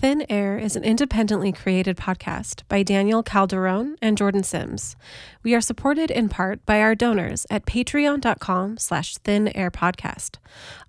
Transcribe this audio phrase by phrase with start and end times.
[0.00, 4.96] Thin Air is an independently created podcast by Daniel Calderon and Jordan Sims.
[5.42, 10.36] We are supported in part by our donors at patreon.com slash thinairpodcast.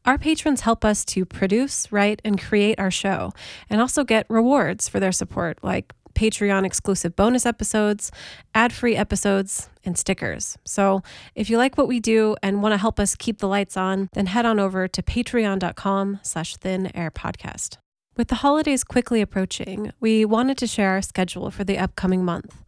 [0.05, 3.33] Our patrons help us to produce, write, and create our show,
[3.69, 8.13] and also get rewards for their support, like Patreon exclusive bonus episodes,
[8.55, 10.57] ad free episodes, and stickers.
[10.63, 11.03] So
[11.35, 14.07] if you like what we do and want to help us keep the lights on,
[14.13, 17.75] then head on over to patreon.com slash thinairpodcast.
[18.17, 22.61] With the holidays quickly approaching, we wanted to share our schedule for the upcoming month.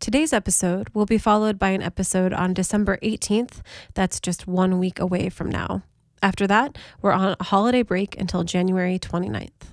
[0.00, 3.62] Today's episode will be followed by an episode on December 18th,
[3.94, 5.82] that's just one week away from now.
[6.20, 9.70] After that, we're on a holiday break until January 29th.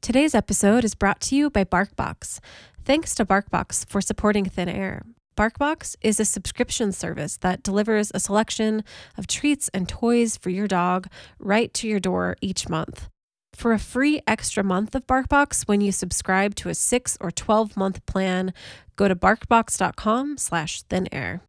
[0.00, 2.40] Today's episode is brought to you by BarkBox.
[2.84, 5.02] Thanks to BarkBox for supporting Thin Air.
[5.36, 8.82] BarkBox is a subscription service that delivers a selection
[9.16, 11.06] of treats and toys for your dog
[11.38, 13.08] right to your door each month.
[13.56, 17.74] For a free extra month of BarkBox when you subscribe to a 6 or 12
[17.74, 18.52] month plan,
[18.96, 21.40] go to barkbox.com slash thinair.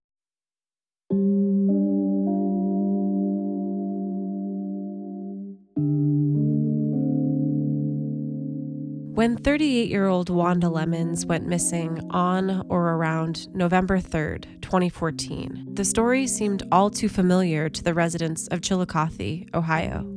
[9.13, 15.83] When 38 year old Wanda Lemons went missing on or around November 3rd, 2014, the
[15.83, 20.16] story seemed all too familiar to the residents of Chillicothe, Ohio.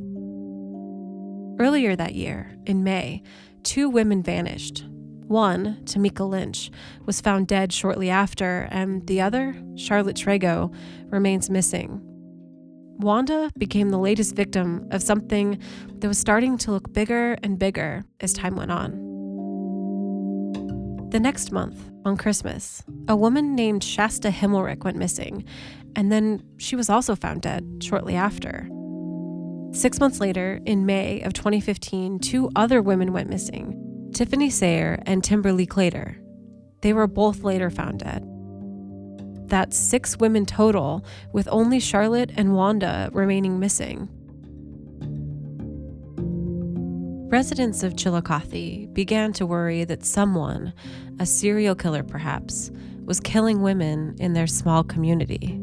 [1.60, 3.22] Earlier that year, in May,
[3.64, 4.86] two women vanished.
[5.26, 6.70] One, Tamika Lynch,
[7.04, 10.74] was found dead shortly after, and the other, Charlotte Trego,
[11.10, 12.00] remains missing.
[12.96, 15.58] Wanda became the latest victim of something
[15.98, 18.92] that was starting to look bigger and bigger as time went on.
[21.10, 25.44] The next month, on Christmas, a woman named Shasta Himmelrich went missing,
[25.94, 28.66] and then she was also found dead shortly after.
[29.72, 35.22] Six months later, in May of 2015, two other women went missing Tiffany Sayer and
[35.22, 36.16] Timberly Claytor.
[36.80, 38.26] They were both later found dead.
[39.48, 44.08] That's six women total, with only Charlotte and Wanda remaining missing.
[47.30, 50.72] Residents of Chillicothe began to worry that someone,
[51.20, 52.72] a serial killer perhaps,
[53.04, 55.60] was killing women in their small community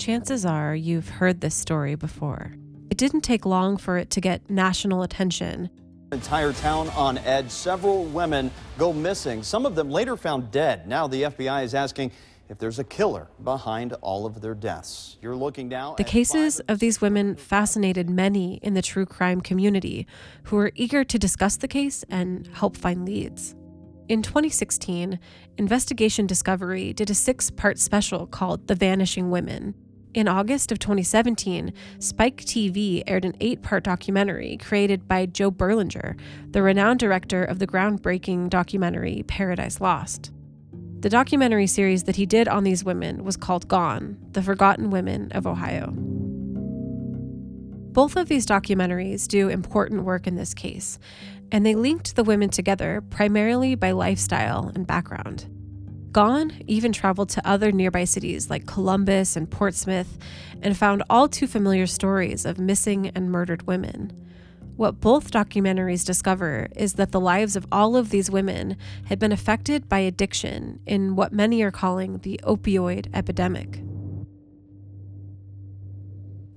[0.00, 2.54] chances are you've heard this story before.
[2.90, 5.68] It didn't take long for it to get national attention.
[6.10, 7.50] Entire town on edge.
[7.50, 9.42] Several women go missing.
[9.42, 10.88] Some of them later found dead.
[10.88, 12.12] Now the FBI is asking
[12.48, 15.18] if there's a killer behind all of their deaths.
[15.20, 15.94] You're looking now.
[15.94, 20.06] The cases of these women fascinated many in the true crime community
[20.44, 23.54] who were eager to discuss the case and help find leads.
[24.08, 25.20] In 2016,
[25.58, 29.74] Investigation Discovery did a six part special called The Vanishing Women.
[30.12, 36.18] In August of 2017, Spike TV aired an eight part documentary created by Joe Berlinger,
[36.50, 40.32] the renowned director of the groundbreaking documentary Paradise Lost.
[40.98, 45.30] The documentary series that he did on these women was called Gone The Forgotten Women
[45.30, 45.92] of Ohio.
[47.92, 50.98] Both of these documentaries do important work in this case,
[51.52, 55.46] and they linked the women together primarily by lifestyle and background.
[56.12, 60.18] Gone even traveled to other nearby cities like Columbus and Portsmouth
[60.60, 64.12] and found all too familiar stories of missing and murdered women.
[64.76, 69.30] What both documentaries discover is that the lives of all of these women had been
[69.30, 73.82] affected by addiction in what many are calling the opioid epidemic.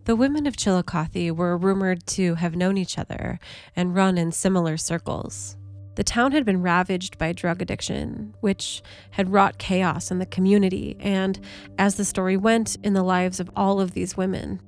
[0.06, 3.40] The women of Chillicothe were rumored to have known each other
[3.75, 5.58] and run in similar circles.
[5.95, 8.81] The town had been ravaged by drug addiction, which
[9.11, 11.39] had wrought chaos in the community and,
[11.77, 14.59] as the story went, in the lives of all of these women.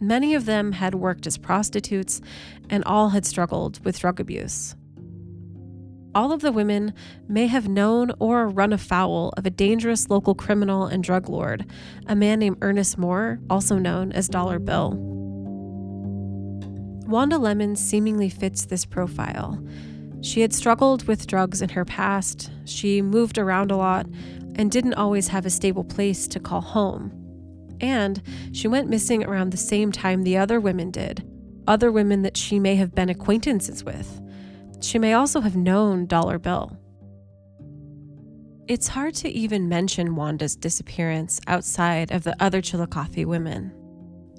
[0.00, 2.20] Many of them had worked as prostitutes,
[2.68, 4.74] and all had struggled with drug abuse.
[6.14, 6.92] All of the women
[7.28, 11.64] may have known or run afoul of a dangerous local criminal and drug lord,
[12.06, 14.94] a man named Ernest Moore, also known as Dollar Bill.
[17.06, 19.64] Wanda Lemons seemingly fits this profile.
[20.22, 24.06] She had struggled with drugs in her past, she moved around a lot,
[24.54, 27.18] and didn't always have a stable place to call home.
[27.80, 28.22] And
[28.52, 31.28] she went missing around the same time the other women did,
[31.66, 34.20] other women that she may have been acquaintances with.
[34.80, 36.76] She may also have known Dollar Bill.
[38.68, 43.72] It's hard to even mention Wanda's disappearance outside of the other Chillicothe women.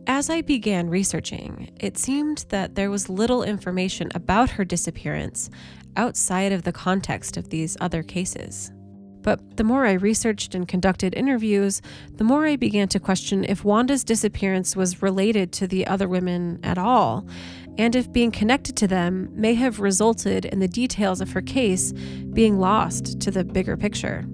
[0.06, 5.50] As I began researching, it seemed that there was little information about her disappearance
[5.96, 8.74] outside of the context of these other cases.
[9.22, 11.82] But the more I researched and conducted interviews,
[12.16, 16.60] the more I began to question if Wanda's disappearance was related to the other women
[16.64, 17.26] at all,
[17.78, 21.94] and if being connected to them may have resulted in the details of her case
[22.34, 24.26] being lost to the bigger picture.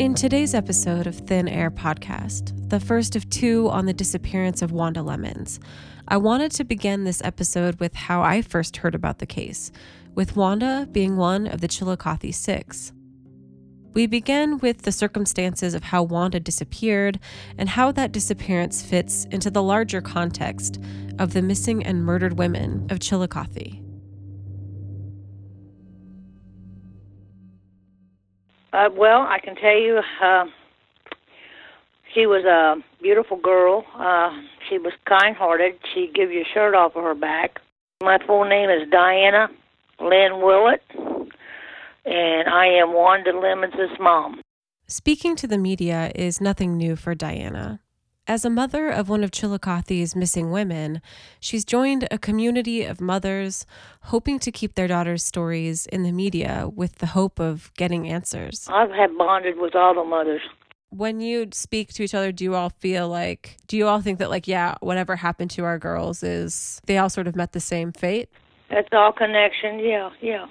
[0.00, 4.72] In today's episode of Thin Air Podcast, the first of two on the disappearance of
[4.72, 5.60] Wanda Lemons,
[6.08, 9.70] I wanted to begin this episode with how I first heard about the case,
[10.14, 12.94] with Wanda being one of the Chillicothe Six.
[13.92, 17.20] We begin with the circumstances of how Wanda disappeared
[17.58, 20.80] and how that disappearance fits into the larger context
[21.18, 23.79] of the missing and murdered women of Chillicothe.
[28.72, 30.44] Uh, well, I can tell you, uh,
[32.14, 33.84] she was a beautiful girl.
[33.94, 34.30] Uh,
[34.68, 35.74] she was kind-hearted.
[35.92, 37.60] She'd give you a shirt off of her back.
[38.02, 39.48] My full name is Diana
[40.00, 40.82] Lynn Willett,
[42.04, 44.40] and I am Wanda Lemons' mom.
[44.86, 47.80] Speaking to the media is nothing new for Diana.
[48.30, 51.02] As a mother of one of Chillicothe's missing women,
[51.40, 53.66] she's joined a community of mothers
[54.02, 58.68] hoping to keep their daughters' stories in the media with the hope of getting answers.
[58.70, 60.42] I've had bonded with all the mothers.
[60.90, 64.20] When you speak to each other, do you all feel like, do you all think
[64.20, 67.58] that, like, yeah, whatever happened to our girls is, they all sort of met the
[67.58, 68.28] same fate?
[68.70, 69.80] That's all connection.
[69.80, 70.46] Yeah, yeah.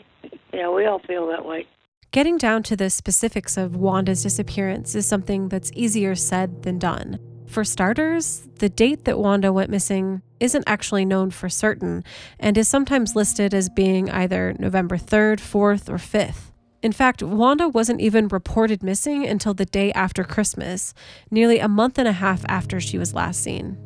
[0.53, 1.65] Yeah, we all feel that way.
[2.11, 7.19] Getting down to the specifics of Wanda's disappearance is something that's easier said than done.
[7.49, 12.03] For starters, the date that Wanda went missing isn't actually known for certain
[12.39, 16.51] and is sometimes listed as being either November 3rd, 4th, or 5th.
[16.83, 20.93] In fact, Wanda wasn't even reported missing until the day after Christmas,
[21.31, 23.79] nearly a month and a half after she was last seen.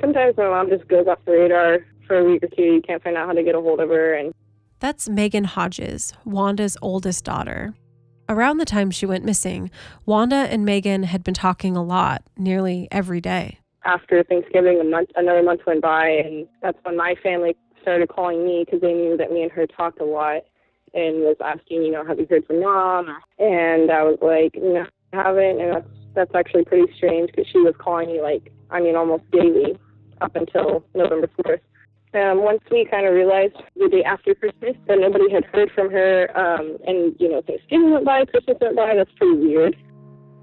[0.00, 2.62] Sometimes my mom just goes off the radar for a week or two.
[2.62, 4.14] You can't find out how to get a hold of her.
[4.14, 4.32] And
[4.78, 7.74] that's Megan Hodges, Wanda's oldest daughter.
[8.28, 9.70] Around the time she went missing,
[10.06, 13.58] Wanda and Megan had been talking a lot, nearly every day.
[13.84, 18.44] After Thanksgiving, a month, another month went by, and that's when my family started calling
[18.46, 20.42] me because they knew that me and her talked a lot
[20.94, 23.08] and was asking, you know, have you heard from mom?
[23.38, 25.60] And I was like, no, I haven't.
[25.60, 29.28] And that's that's actually pretty strange because she was calling me like, I mean, almost
[29.32, 29.76] daily
[30.20, 31.60] up until November 4th.
[32.14, 35.90] Um, once we kind of realized the day after Christmas that nobody had heard from
[35.90, 38.94] her, um, and you know Thanksgiving went by, Christmas went by.
[38.94, 39.76] That's pretty weird.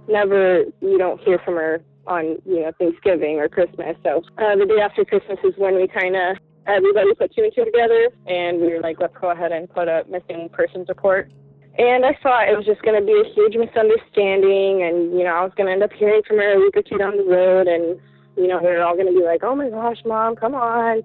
[0.10, 3.96] Never, you don't hear from her on you know Thanksgiving or Christmas.
[4.04, 6.38] So uh, the day after Christmas is when we kind of
[6.68, 9.88] everybody put two and two together, and we were like, let's go ahead and put
[9.88, 11.32] a missing persons report.
[11.80, 15.32] And I thought it was just going to be a huge misunderstanding, and you know
[15.32, 17.24] I was going to end up hearing from her a week or two down the
[17.24, 17.96] road, and
[18.36, 21.02] you know we were all going to be like, oh my gosh, mom, come on.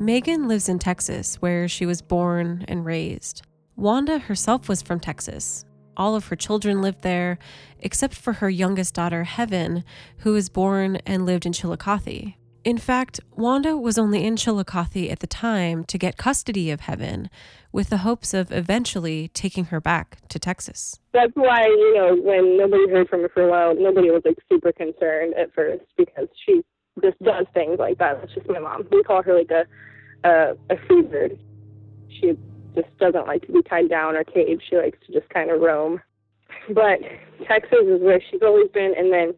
[0.00, 3.42] Megan lives in Texas, where she was born and raised.
[3.76, 5.66] Wanda herself was from Texas.
[5.94, 7.38] All of her children lived there,
[7.80, 9.84] except for her youngest daughter, Heaven,
[10.20, 12.32] who was born and lived in Chillicothe.
[12.64, 17.28] In fact, Wanda was only in Chillicothe at the time to get custody of Heaven,
[17.70, 20.98] with the hopes of eventually taking her back to Texas.
[21.12, 24.38] That's why, you know, when nobody heard from her for a while, nobody was like
[24.50, 26.62] super concerned at first because she
[27.02, 28.20] just does things like that.
[28.20, 28.86] That's just my mom.
[28.90, 29.64] We call her like a
[30.28, 31.38] a, a free bird.
[32.08, 32.36] She
[32.74, 34.62] just doesn't like to be tied down or caged.
[34.68, 36.00] She likes to just kind of roam.
[36.68, 37.00] But
[37.48, 39.34] Texas is where she's always been, and then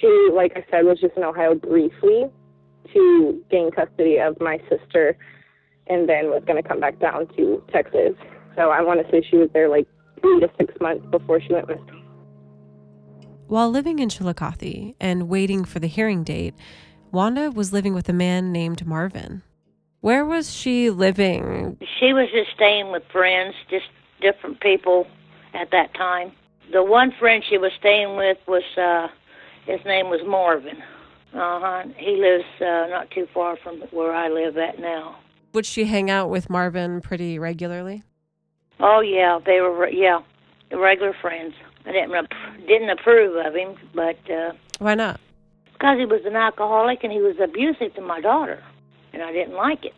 [0.00, 2.24] she, like I said, was just in Ohio briefly
[2.92, 5.16] to gain custody of my sister,
[5.86, 8.14] and then was going to come back down to Texas.
[8.56, 9.86] So I want to say she was there like
[10.20, 12.02] three to six months before she went missing.
[13.48, 16.54] While living in Chillicothe and waiting for the hearing date,
[17.16, 19.40] Wanda was living with a man named Marvin.
[20.02, 21.78] Where was she living?
[21.98, 23.86] She was just staying with friends, just
[24.20, 25.06] different people
[25.54, 26.32] at that time.
[26.72, 29.08] The one friend she was staying with was, uh,
[29.64, 30.76] his name was Marvin.
[31.32, 31.82] Uh huh.
[31.96, 35.16] He lives uh, not too far from where I live at now.
[35.54, 38.02] Would she hang out with Marvin pretty regularly?
[38.78, 40.20] Oh yeah, they were yeah,
[40.70, 41.54] regular friends.
[41.86, 42.28] I didn't
[42.66, 45.18] didn't approve of him, but uh, why not?
[45.78, 48.62] Because he was an alcoholic and he was abusive to my daughter
[49.16, 49.94] and I didn't like it.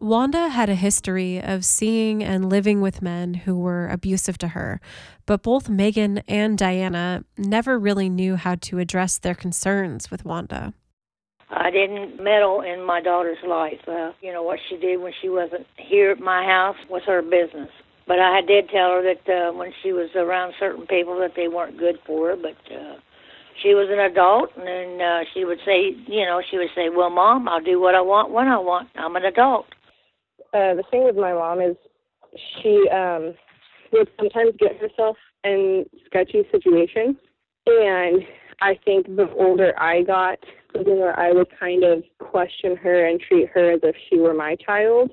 [0.00, 4.80] Wanda had a history of seeing and living with men who were abusive to her,
[5.26, 10.72] but both Megan and Diana never really knew how to address their concerns with Wanda.
[11.50, 13.80] I didn't meddle in my daughter's life.
[13.86, 17.20] Uh, you know, what she did when she wasn't here at my house was her
[17.22, 17.70] business.
[18.06, 21.48] But I did tell her that uh, when she was around certain people that they
[21.48, 22.96] weren't good for her, but uh,
[23.62, 26.88] she was an adult, and then uh, she would say, you know, she would say,
[26.88, 28.88] "Well, mom, I'll do what I want when I want.
[28.96, 29.66] I'm an adult."
[30.52, 31.76] Uh, the thing with my mom is
[32.62, 33.34] she um,
[33.92, 37.16] would sometimes get herself in sketchy situations,
[37.66, 38.22] and
[38.60, 40.38] I think the older I got,
[40.72, 44.34] the more I would kind of question her and treat her as if she were
[44.34, 45.10] my child.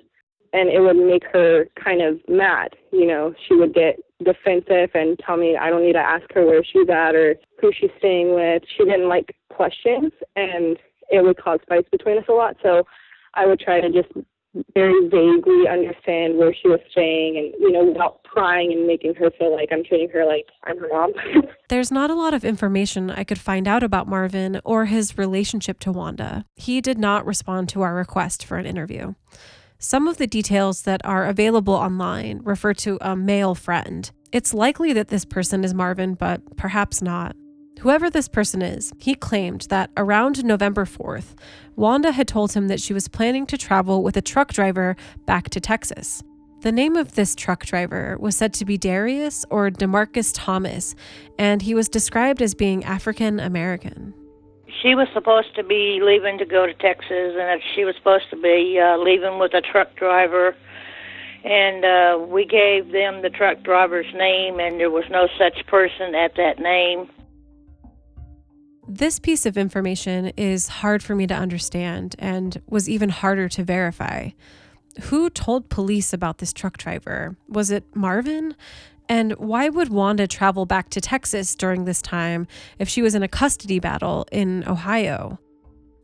[0.54, 2.76] And it would make her kind of mad.
[2.92, 6.46] You know, she would get defensive and tell me I don't need to ask her
[6.46, 8.64] where she's at or who she's staying with.
[8.78, 10.78] She didn't like questions, and
[11.10, 12.56] it would cause fights between us a lot.
[12.64, 12.84] So
[13.34, 14.10] I would try to just
[14.74, 19.30] very vaguely understand where she was staying and, you know, without prying and making her
[19.38, 21.14] feel like I'm treating her like I'm her mom.
[21.70, 25.80] There's not a lot of information I could find out about Marvin or his relationship
[25.82, 26.46] to Wanda.
[26.56, 29.14] He did not respond to our request for an interview.
[29.80, 34.10] Some of the details that are available online refer to a male friend.
[34.32, 37.36] It's likely that this person is Marvin, but perhaps not.
[37.82, 41.36] Whoever this person is, he claimed that around November 4th,
[41.76, 44.96] Wanda had told him that she was planning to travel with a truck driver
[45.28, 46.24] back to Texas.
[46.62, 50.96] The name of this truck driver was said to be Darius or Demarcus Thomas,
[51.38, 54.16] and he was described as being African American.
[54.82, 58.36] She was supposed to be leaving to go to Texas, and she was supposed to
[58.36, 60.56] be uh, leaving with a truck driver.
[61.44, 66.16] And uh, we gave them the truck driver's name, and there was no such person
[66.16, 67.10] at that name.
[68.90, 73.64] This piece of information is hard for me to understand and was even harder to
[73.64, 74.30] verify.
[75.04, 77.36] Who told police about this truck driver?
[77.48, 78.56] Was it Marvin?
[79.10, 82.48] And why would Wanda travel back to Texas during this time
[82.78, 85.40] if she was in a custody battle in Ohio?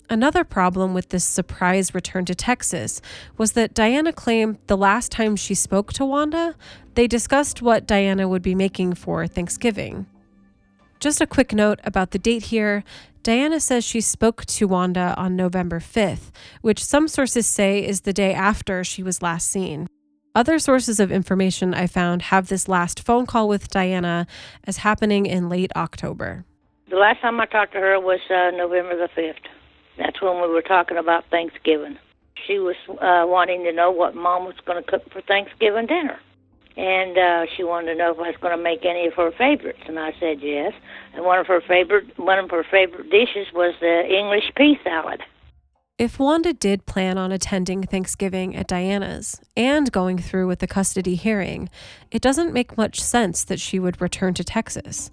[0.09, 3.01] Another problem with this surprise return to Texas
[3.37, 6.55] was that Diana claimed the last time she spoke to Wanda,
[6.95, 10.05] they discussed what Diana would be making for Thanksgiving.
[10.99, 12.83] Just a quick note about the date here.
[13.23, 16.31] Diana says she spoke to Wanda on November 5th,
[16.61, 19.87] which some sources say is the day after she was last seen.
[20.35, 24.25] Other sources of information I found have this last phone call with Diana
[24.65, 26.43] as happening in late October.
[26.89, 29.35] The last time I talked to her was uh, November the 5th.
[29.97, 31.97] That's when we were talking about Thanksgiving.
[32.47, 36.19] She was uh, wanting to know what mom was going to cook for Thanksgiving dinner
[36.75, 39.31] and uh, she wanted to know if I was going to make any of her
[39.37, 40.73] favorites, and I said yes.
[41.13, 45.21] And one of her favorite one of her favorite dishes was the English pea salad.
[45.99, 51.13] If Wanda did plan on attending Thanksgiving at Diana's and going through with the custody
[51.13, 51.69] hearing,
[52.09, 55.11] it doesn't make much sense that she would return to Texas.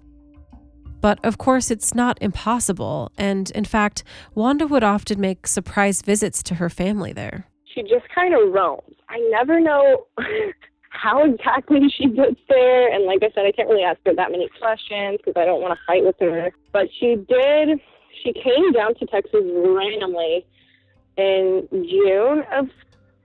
[0.99, 6.41] But of course, it's not impossible, and in fact, Wanda would often make surprise visits
[6.43, 7.45] to her family there.
[7.75, 8.95] She just kind of roams.
[9.07, 10.07] I never know
[10.89, 12.91] how exactly she gets there.
[12.91, 15.61] And like I said, I can't really ask her that many questions because I don't
[15.61, 16.51] want to fight with her.
[16.73, 17.79] But she did,
[18.23, 20.43] she came down to Texas randomly
[21.21, 22.69] in June of,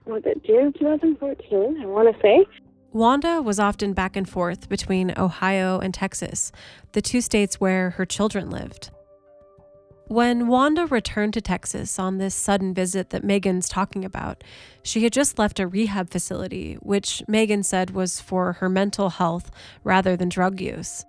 [0.05, 1.81] was it June 2014?
[1.81, 2.45] I want to say.
[2.93, 6.51] Wanda was often back and forth between Ohio and Texas,
[6.93, 8.89] the two states where her children lived.
[10.07, 14.41] When Wanda returned to Texas on this sudden visit that Megan's talking about,
[14.81, 19.51] she had just left a rehab facility, which Megan said was for her mental health
[19.83, 21.03] rather than drug use.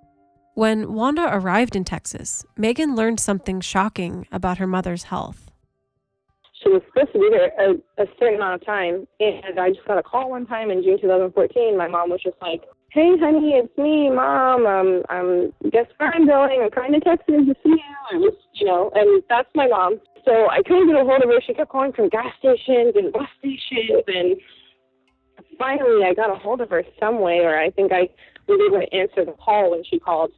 [0.54, 5.48] When Wanda arrived in Texas, Megan learned something shocking about her mother's health.
[6.62, 9.87] She was supposed to be there a, a certain amount of time, and I just
[9.87, 11.79] got a call one time in June 2014.
[11.79, 14.67] My mom was just like, hey, honey, it's me, mom.
[14.67, 16.61] Um, I'm guess where I'm going.
[16.62, 17.97] I'm trying to text you to see you.
[18.12, 20.00] I was, you know, and that's my mom.
[20.25, 21.41] So I couldn't get a hold of her.
[21.47, 24.37] She kept calling from gas stations and bus stations, and
[25.59, 28.09] finally I got a hold of her some way, or I think I
[28.49, 30.33] was able to answer the call when she called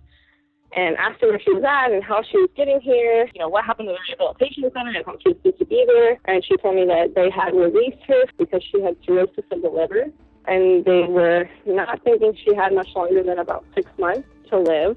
[0.72, 3.48] and asked her where she was at and how she was getting here, you know,
[3.48, 6.18] what happened to the rehabilitation center and how she was supposed to be there.
[6.26, 9.68] And she told me that they had released her because she had cirrhosis of the
[9.68, 10.06] liver
[10.46, 14.96] and they were not thinking she had much longer than about six months to live.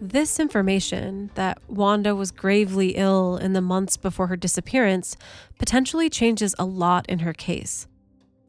[0.00, 5.16] This information that Wanda was gravely ill in the months before her disappearance
[5.58, 7.88] potentially changes a lot in her case.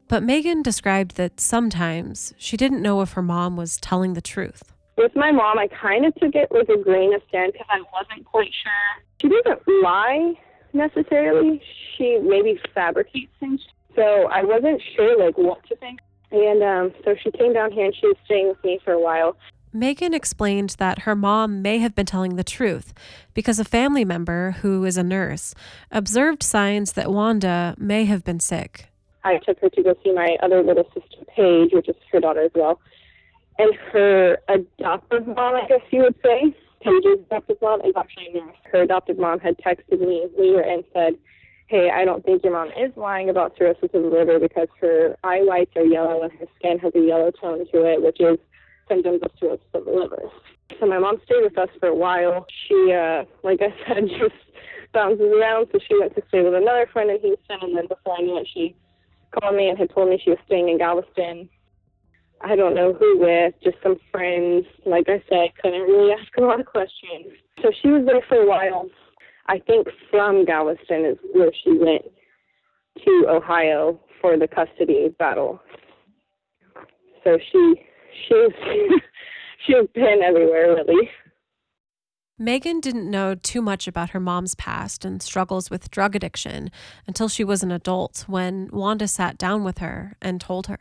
[0.06, 4.72] But Megan described that sometimes she didn't know if her mom was telling the truth.
[5.00, 7.80] With my mom, I kind of took it with a grain of sand because I
[7.90, 9.02] wasn't quite sure.
[9.22, 10.34] She doesn't lie
[10.74, 11.62] necessarily.
[11.96, 13.62] She maybe fabricates things.
[13.96, 16.00] So I wasn't sure like what to think.
[16.30, 19.00] And um, so she came down here and she was staying with me for a
[19.00, 19.38] while.
[19.72, 22.92] Megan explained that her mom may have been telling the truth
[23.32, 25.54] because a family member who is a nurse
[25.90, 28.88] observed signs that Wanda may have been sick.
[29.24, 32.42] I took her to go see my other little sister, Paige, which is her daughter
[32.42, 32.78] as well.
[33.60, 38.32] And her adoptive mom, I guess you would say, Paige's adoptive mom, is actually a
[38.32, 38.56] nurse.
[38.72, 41.12] Her adoptive mom had texted me later and said,
[41.66, 45.14] hey, I don't think your mom is lying about cirrhosis of the liver because her
[45.24, 48.38] eye whites are yellow and her skin has a yellow tone to it, which is
[48.88, 50.22] symptoms of cirrhosis of the liver.
[50.80, 52.46] So my mom stayed with us for a while.
[52.66, 54.40] She, uh, like I said, just
[54.94, 55.68] bounces around.
[55.70, 58.38] So she went to stay with another friend in Houston, and then before I knew
[58.38, 58.74] it, she
[59.32, 61.50] called me and had told me she was staying in Galveston.
[62.42, 64.64] I don't know who with, just some friends.
[64.86, 67.26] Like I said, couldn't really ask a lot of questions.
[67.62, 68.88] So she was there for a while.
[69.46, 72.02] I think from Galveston is where she went
[73.04, 75.60] to Ohio for the custody battle.
[77.24, 77.74] So she
[78.28, 78.52] she's
[79.66, 81.10] she's been everywhere really.
[82.38, 86.70] Megan didn't know too much about her mom's past and struggles with drug addiction
[87.06, 90.78] until she was an adult when Wanda sat down with her and told her.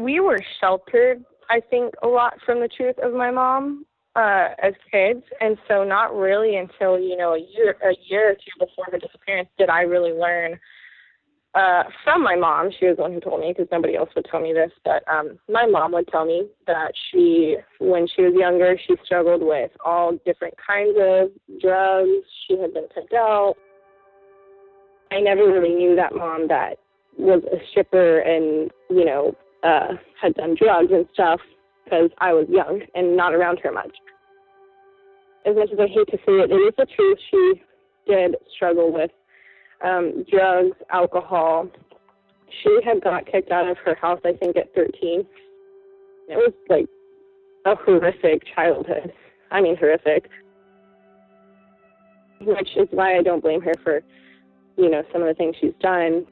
[0.00, 3.84] We were sheltered, I think, a lot from the truth of my mom
[4.16, 8.34] uh, as kids, and so not really until you know a year a year or
[8.34, 10.58] two before her disappearance did I really learn
[11.54, 12.70] uh, from my mom.
[12.78, 14.70] She was the one who told me because nobody else would tell me this.
[14.84, 19.42] But um, my mom would tell me that she, when she was younger, she struggled
[19.42, 21.30] with all different kinds of
[21.60, 22.26] drugs.
[22.46, 23.54] She had been picked out.
[25.12, 26.78] I never really knew that mom that
[27.18, 31.40] was a stripper and you know uh, had done drugs and stuff
[31.84, 33.94] because I was young and not around her much.
[35.46, 37.18] As much as I hate to say it, it is the truth.
[37.30, 37.62] She
[38.06, 39.10] did struggle with
[39.82, 41.68] um, drugs, alcohol.
[42.62, 45.24] She had got kicked out of her house, I think, at 13.
[46.28, 46.86] It was like
[47.64, 49.12] a horrific childhood.
[49.50, 50.28] I mean, horrific.
[52.40, 54.00] Which is why I don't blame her for,
[54.76, 56.26] you know, some of the things she's done.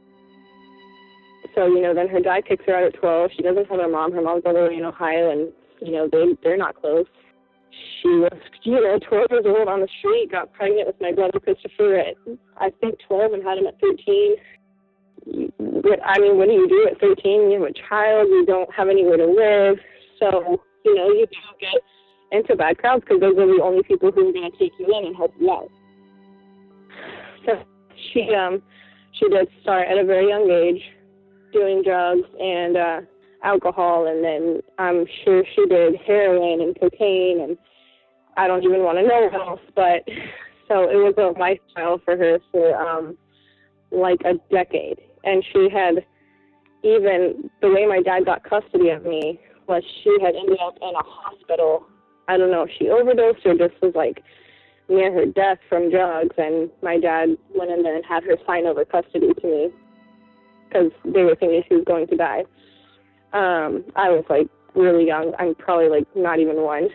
[1.55, 3.31] So, you know, then her dad kicks her out at 12.
[3.37, 4.12] She doesn't have her mom.
[4.12, 7.07] Her mom's all the way in Ohio, and, you know, they, they're not close
[8.02, 11.40] she was, you know, 12 years old on the street, got pregnant with my brother
[11.40, 12.14] Christopher at,
[12.57, 14.37] I think, 12 and had him at 13.
[16.05, 17.50] I mean, what do you do at 13?
[17.50, 19.78] You have a child, you don't have anywhere to live.
[20.19, 21.81] So, you know, you don't get
[22.33, 24.87] into bad crowds because those are the only people who are going to take you
[24.97, 25.69] in and help you out.
[27.47, 27.62] So
[28.12, 28.62] she, um,
[29.12, 30.83] she did start at a very young age
[31.52, 33.00] doing drugs and, uh,
[33.43, 37.56] alcohol, and then I'm sure she did heroin and cocaine, and
[38.37, 39.61] I don't even want to know what else.
[39.75, 40.04] But
[40.69, 43.17] so it was a lifestyle for her for um,
[43.91, 46.04] like a decade, and she had
[46.84, 50.95] even the way my dad got custody of me was she had ended up in
[50.95, 51.87] a hospital.
[52.28, 54.23] I don't know if she overdosed or just was like
[54.89, 58.67] near her death from drugs, and my dad went in there and had her sign
[58.67, 59.71] over custody to me
[60.69, 62.45] because they were thinking she was going to die.
[63.33, 65.35] Um, I was like really young.
[65.39, 66.89] I'm probably like not even one.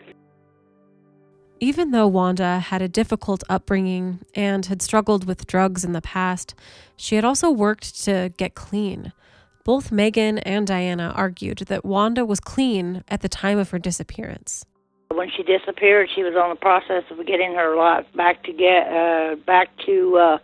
[1.60, 6.54] Even though Wanda had a difficult upbringing and had struggled with drugs in the past,
[6.96, 9.12] she had also worked to get clean.
[9.64, 14.66] Both Megan and Diana argued that Wanda was clean at the time of her disappearance.
[15.10, 18.88] When she disappeared, she was on the process of getting her life back to get
[18.88, 20.38] uh, back to uh,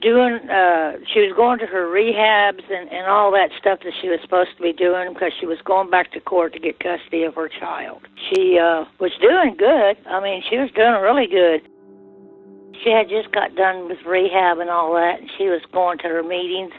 [0.00, 4.08] doing uh she was going to her rehabs and and all that stuff that she
[4.08, 7.24] was supposed to be doing because she was going back to court to get custody
[7.24, 8.06] of her child.
[8.30, 9.96] She uh was doing good.
[10.06, 11.62] I mean she was doing really good.
[12.84, 16.08] She had just got done with rehab and all that and she was going to
[16.08, 16.72] her meetings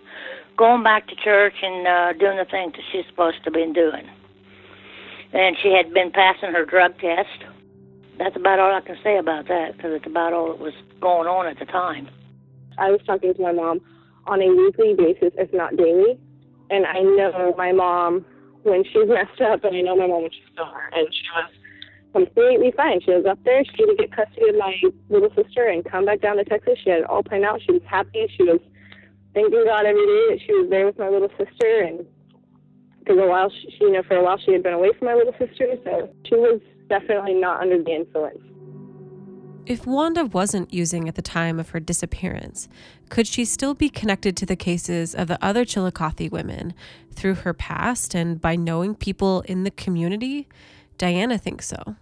[0.57, 4.07] going back to church and uh doing the things that she's supposed to be doing.
[5.33, 7.43] And she had been passing her drug test.
[8.17, 11.27] That's about all i can say about that because it's about all that was going
[11.27, 12.07] on at the time
[12.79, 13.81] I was talking to my mom
[14.27, 16.19] on a weekly basis, if not daily.
[16.69, 18.25] And I know my mom
[18.63, 21.51] when she's messed up, and I know my mom when she's sober, and she was
[22.13, 23.01] completely fine.
[23.01, 23.63] She was up there.
[23.65, 24.73] She to get custody of my
[25.09, 26.77] little sister and come back down to Texas.
[26.83, 27.61] She had it all planned out.
[27.65, 28.27] She was happy.
[28.35, 28.59] She was
[29.33, 31.81] thanking God every day that she was there with my little sister.
[31.81, 32.05] And
[32.99, 35.13] because a while, she, you know, for a while she had been away from my
[35.13, 38.39] little sister, so she was definitely not under the influence.
[39.65, 42.67] If Wanda wasn't using at the time of her disappearance,
[43.09, 46.73] could she still be connected to the cases of the other Chillicothe women
[47.11, 50.47] through her past and by knowing people in the community?
[50.97, 51.95] Diana thinks so.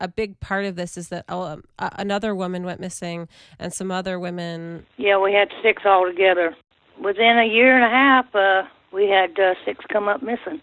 [0.00, 4.18] A big part of this is that uh, another woman went missing and some other
[4.18, 4.84] women.
[4.98, 6.54] Yeah, we had six altogether.
[7.02, 10.60] Within a year and a half, uh, we had uh, six come up missing.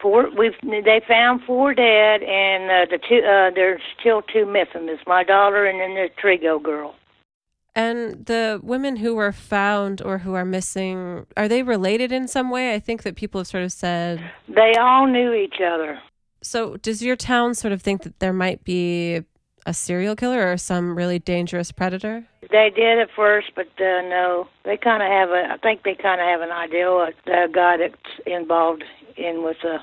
[0.00, 0.30] Four.
[0.36, 4.88] We've they found four dead, and uh, the two uh, there's still two missing.
[4.88, 6.94] it's my daughter, and then the Trego girl.
[7.74, 12.50] And the women who were found or who are missing, are they related in some
[12.50, 12.74] way?
[12.74, 16.00] I think that people have sort of said they all knew each other.
[16.42, 19.22] So, does your town sort of think that there might be
[19.66, 22.24] a serial killer or some really dangerous predator?
[22.50, 25.52] They did at first, but uh, no, they kind of have a.
[25.52, 28.84] I think they kind of have an idea of the guy that's involved
[29.18, 29.78] in with the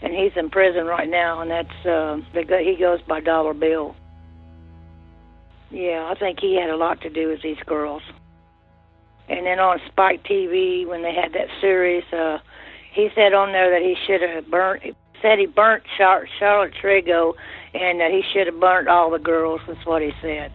[0.00, 3.96] and he's in prison right now, and that's uh, he goes by Dollar Bill.
[5.70, 8.02] Yeah, I think he had a lot to do with these girls.
[9.28, 12.38] And then on Spike TV, when they had that series, uh,
[12.92, 14.82] he said on there that he should have burnt.
[15.20, 17.34] Said he burnt Char- Charlotte Trego,
[17.74, 19.60] and that he should have burnt all the girls.
[19.66, 20.52] That's what he said.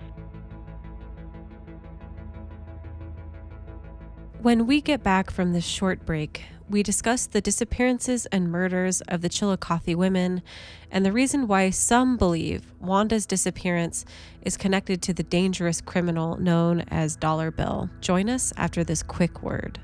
[4.42, 9.22] When we get back from this short break, we discuss the disappearances and murders of
[9.22, 10.42] the Chillicothe women
[10.90, 14.06] and the reason why some believe Wanda's disappearance
[14.42, 17.92] is connected to the dangerous criminal known as Dollar Bill.
[18.02, 19.80] Join us after this quick word.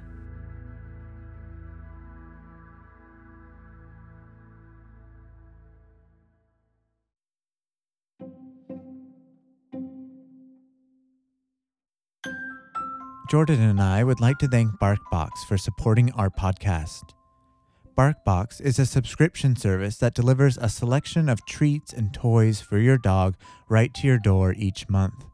[13.29, 17.13] Jordan and I would like to thank BarkBox for supporting our podcast.
[17.95, 22.97] BarkBox is a subscription service that delivers a selection of treats and toys for your
[22.97, 23.35] dog
[23.69, 25.25] right to your door each month.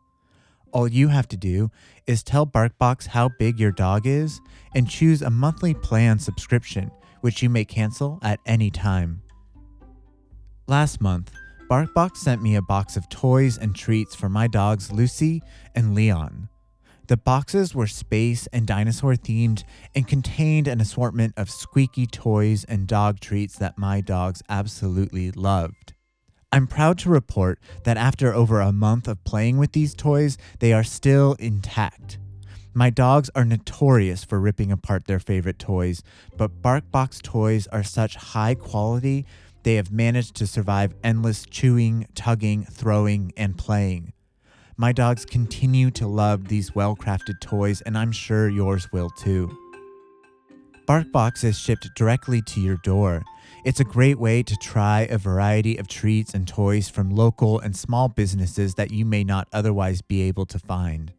[0.73, 1.71] All you have to do
[2.05, 4.41] is tell BarkBox how big your dog is
[4.75, 9.21] and choose a monthly plan subscription, which you may cancel at any time.
[10.67, 11.31] Last month,
[11.71, 15.41] BarkBox sent me a box of toys and treats for my dogs Lucy
[15.75, 16.49] and Leon.
[17.07, 19.63] The boxes were space and dinosaur themed
[19.93, 25.93] and contained an assortment of squeaky toys and dog treats that my dogs absolutely loved.
[26.51, 30.73] I'm proud to report that after over a month of playing with these toys, they
[30.73, 32.17] are still intact.
[32.73, 36.01] My dogs are notorious for ripping apart their favorite toys,
[36.35, 39.25] but BarkBox toys are such high quality,
[39.61, 44.13] they have managed to survive endless chewing, tugging, throwing, and playing.
[44.77, 49.57] My dogs continue to love these well crafted toys, and I'm sure yours will too.
[50.85, 53.23] BarkBox is shipped directly to your door.
[53.63, 57.73] It's a great way to try a variety of treats and toys from local and
[57.75, 61.13] small businesses that you may not otherwise be able to find.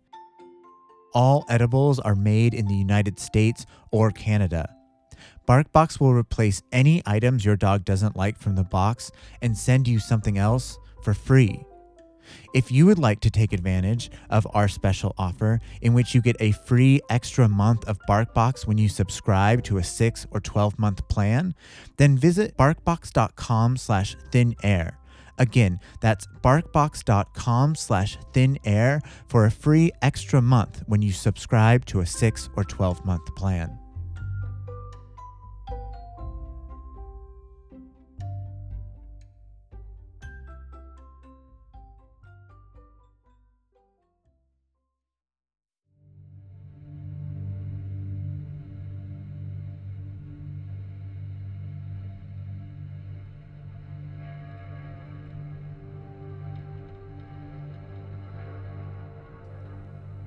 [1.15, 4.69] All edibles are made in the United States or Canada.
[5.49, 9.99] BarkBox will replace any items your dog doesn't like from the box and send you
[9.99, 11.65] something else for free.
[12.55, 16.37] If you would like to take advantage of our special offer, in which you get
[16.41, 21.07] a free extra month of BarkBox when you subscribe to a six or 12 month
[21.09, 21.55] plan,
[21.97, 24.99] then visit barkbox.com slash thin air.
[25.39, 32.01] Again, that's barkbox.com slash thin air for a free extra month when you subscribe to
[32.01, 33.79] a six or 12 month plan.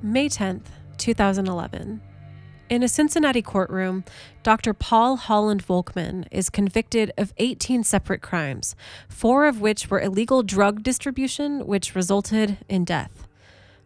[0.10, 0.63] May 10th,
[0.98, 2.02] 2011.
[2.67, 4.04] In a Cincinnati courtroom,
[4.41, 4.74] Dr.
[4.74, 8.76] Paul Holland Volkman is convicted of 18 separate crimes,
[9.08, 13.28] four of which were illegal drug distribution, which resulted in death.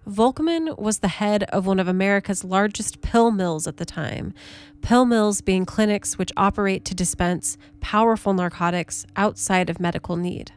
[0.07, 4.33] Volkman was the head of one of America's largest pill mills at the time,
[4.81, 10.53] pill mills being clinics which operate to dispense powerful narcotics outside of medical need.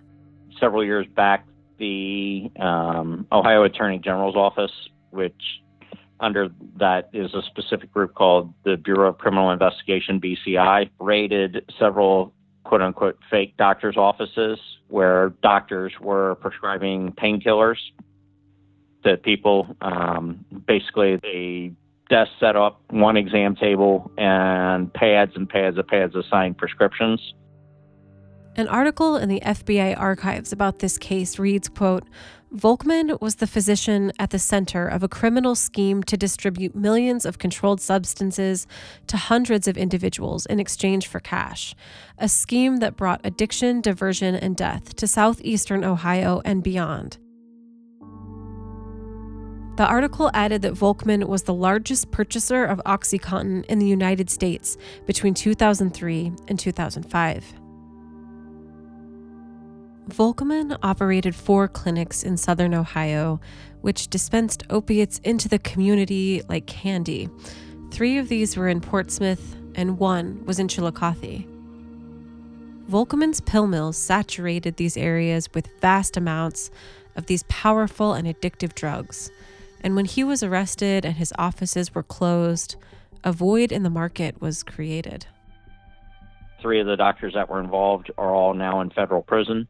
[0.60, 1.44] Several years back,
[1.78, 4.70] the um, Ohio Attorney General's office
[5.16, 5.42] which
[6.20, 6.48] under
[6.78, 12.32] that is a specific group called the Bureau of Criminal Investigation, BCI, raided several
[12.64, 17.78] quote unquote fake doctors' offices where doctors were prescribing painkillers
[19.04, 19.76] to people.
[19.80, 21.72] Um, basically, a
[22.08, 27.20] desk set up, one exam table, and pads and pads of pads of signed prescriptions.
[28.56, 32.04] An article in the FBI archives about this case reads, quote,
[32.54, 37.38] Volkman was the physician at the center of a criminal scheme to distribute millions of
[37.38, 38.66] controlled substances
[39.08, 41.74] to hundreds of individuals in exchange for cash,
[42.18, 47.18] a scheme that brought addiction, diversion, and death to southeastern Ohio and beyond.
[49.76, 54.78] The article added that Volkman was the largest purchaser of OxyContin in the United States
[55.04, 57.65] between 2003 and 2005.
[60.08, 63.40] Volkman operated four clinics in southern Ohio,
[63.80, 67.28] which dispensed opiates into the community like candy.
[67.90, 71.44] Three of these were in Portsmouth, and one was in Chillicothe.
[72.88, 76.70] Volkman's pill mills saturated these areas with vast amounts
[77.16, 79.30] of these powerful and addictive drugs.
[79.82, 82.76] And when he was arrested and his offices were closed,
[83.24, 85.26] a void in the market was created
[86.66, 89.68] three of the doctors that were involved are all now in federal prison.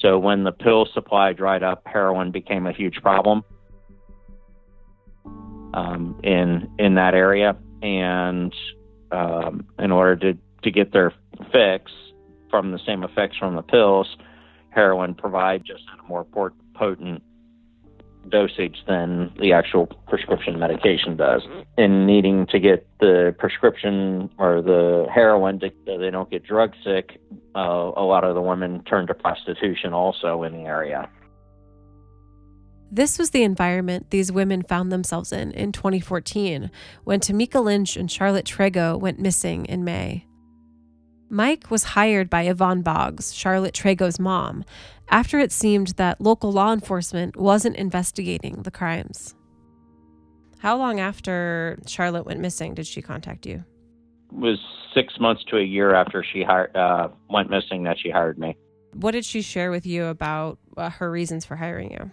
[0.00, 3.44] So when the pill supply dried up, heroin became a huge problem
[5.74, 8.54] um, in in that area, and
[9.12, 11.12] um, in order to to get their
[11.52, 11.92] fix
[12.50, 14.16] from the same effects from the pills,
[14.70, 16.24] heroin provide just a more
[16.74, 17.22] potent
[18.28, 21.42] dosage than the actual prescription medication does.
[21.78, 26.72] In needing to get the prescription or the heroin to, so they don't get drug
[26.84, 27.20] sick,
[27.56, 31.08] uh, a lot of the women turn to prostitution also in the area.
[32.92, 36.70] This was the environment these women found themselves in in 2014
[37.04, 40.26] when Tamika Lynch and Charlotte Trego went missing in May.
[41.32, 44.64] Mike was hired by Yvonne Boggs, Charlotte Trego's mom,
[45.08, 49.36] after it seemed that local law enforcement wasn't investigating the crimes.
[50.58, 53.64] How long after Charlotte went missing did she contact you?
[54.32, 54.58] It was
[54.92, 58.56] six months to a year after she hired, uh, went missing that she hired me.
[58.94, 62.10] What did she share with you about uh, her reasons for hiring you?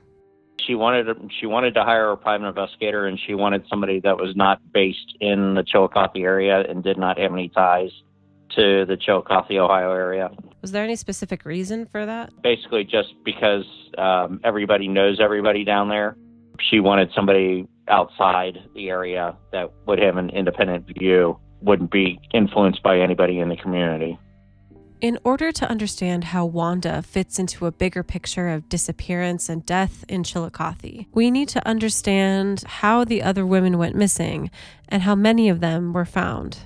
[0.65, 1.07] She wanted
[1.39, 5.15] she wanted to hire a private investigator, and she wanted somebody that was not based
[5.21, 7.91] in the Chillicothe area and did not have any ties
[8.55, 10.29] to the Chillicothe, Ohio area.
[10.61, 12.31] Was there any specific reason for that?
[12.41, 13.65] Basically, just because
[13.97, 16.17] um, everybody knows everybody down there.
[16.59, 22.81] She wanted somebody outside the area that would have an independent view, wouldn't be influenced
[22.83, 24.17] by anybody in the community.
[24.99, 30.03] In order to understand how Wanda fits into a bigger picture of disappearance and death
[30.09, 34.49] in Chillicothe, we need to understand how the other women went missing
[34.89, 36.57] and how many of them were found.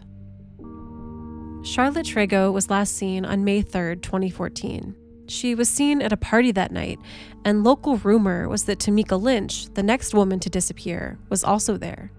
[1.63, 4.95] Charlotte Trego was last seen on May 3, 2014.
[5.28, 6.97] She was seen at a party that night,
[7.45, 12.12] and local rumor was that Tamika Lynch, the next woman to disappear, was also there.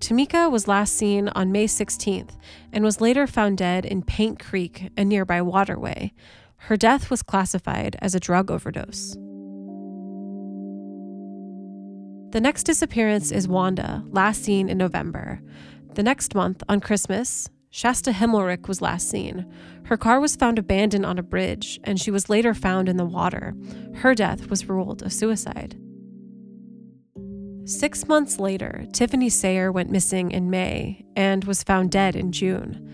[0.00, 2.38] Tamika was last seen on May 16th
[2.72, 6.14] and was later found dead in Paint Creek, a nearby waterway.
[6.56, 9.12] Her death was classified as a drug overdose.
[12.30, 15.42] The next disappearance is Wanda, last seen in November.
[15.94, 19.46] The next month, on Christmas, Shasta Himmelrich was last seen.
[19.84, 23.04] Her car was found abandoned on a bridge, and she was later found in the
[23.04, 23.54] water.
[23.96, 25.78] Her death was ruled a suicide.
[27.66, 32.84] Six months later, Tiffany Sayer went missing in May and was found dead in June.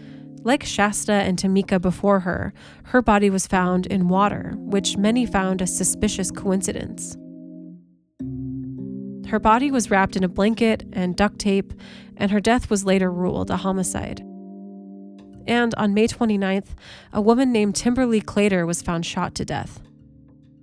[0.43, 2.53] Like Shasta and Tamika before her,
[2.87, 7.17] her body was found in water, which many found a suspicious coincidence.
[9.31, 11.73] Her body was wrapped in a blanket and duct tape,
[12.17, 14.25] and her death was later ruled a homicide.
[15.47, 16.69] And on May 29th,
[17.13, 19.81] a woman named Timberly Claytor was found shot to death.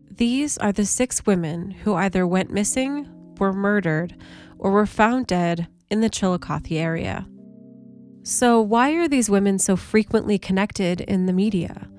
[0.09, 3.07] These are the six women who either went missing,
[3.39, 4.15] were murdered,
[4.57, 7.27] or were found dead in the Chillicothe area.
[8.23, 11.89] So, why are these women so frequently connected in the media?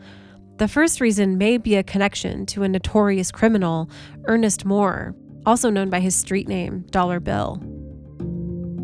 [0.59, 3.91] The first reason may be a connection to a notorious criminal,
[4.27, 7.61] Ernest Moore, also known by his street name, Dollar Bill.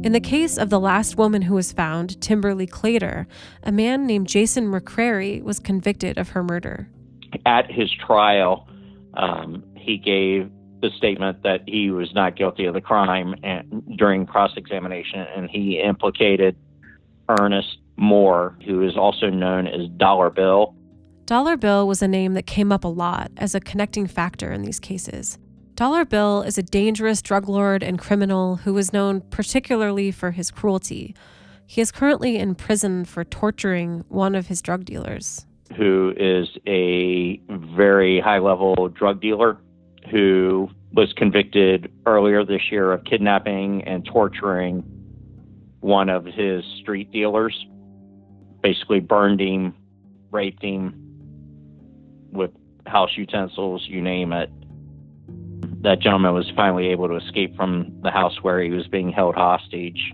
[0.05, 3.27] In the case of the last woman who was found, Timberly Claytor,
[3.65, 6.89] a man named Jason McCrary was convicted of her murder.
[7.45, 8.69] At his trial,
[9.15, 14.25] um, he gave the statement that he was not guilty of the crime and, during
[14.25, 16.57] cross examination, and he implicated
[17.41, 20.77] Ernest Moore, who is also known as Dollar Bill.
[21.25, 24.63] Dollar Bill was a name that came up a lot as a connecting factor in
[24.63, 25.39] these cases.
[25.79, 30.51] Dollar Bill is a dangerous drug lord and criminal who is known particularly for his
[30.51, 31.14] cruelty.
[31.69, 35.47] He is currently in prison for torturing one of his drug dealers.
[35.77, 39.57] Who is a very high level drug dealer
[40.11, 44.83] who was convicted earlier this year of kidnapping and torturing
[45.79, 47.55] one of his street dealers.
[48.64, 49.77] Basically, burned him,
[50.33, 50.93] raped him
[52.33, 52.51] with
[52.85, 54.51] house utensils, you name it
[55.83, 59.35] that gentleman was finally able to escape from the house where he was being held
[59.35, 60.12] hostage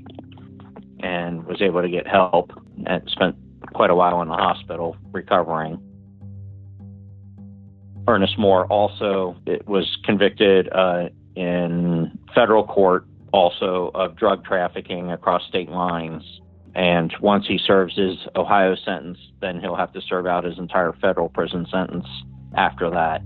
[1.01, 2.51] and was able to get help
[2.87, 3.37] and spent
[3.73, 5.79] quite a while in the hospital recovering.
[8.07, 15.71] Ernest Moore also was convicted uh, in federal court also of drug trafficking across state
[15.71, 16.23] lines.
[16.75, 20.93] And once he serves his Ohio sentence, then he'll have to serve out his entire
[21.01, 22.07] federal prison sentence
[22.57, 23.23] after that.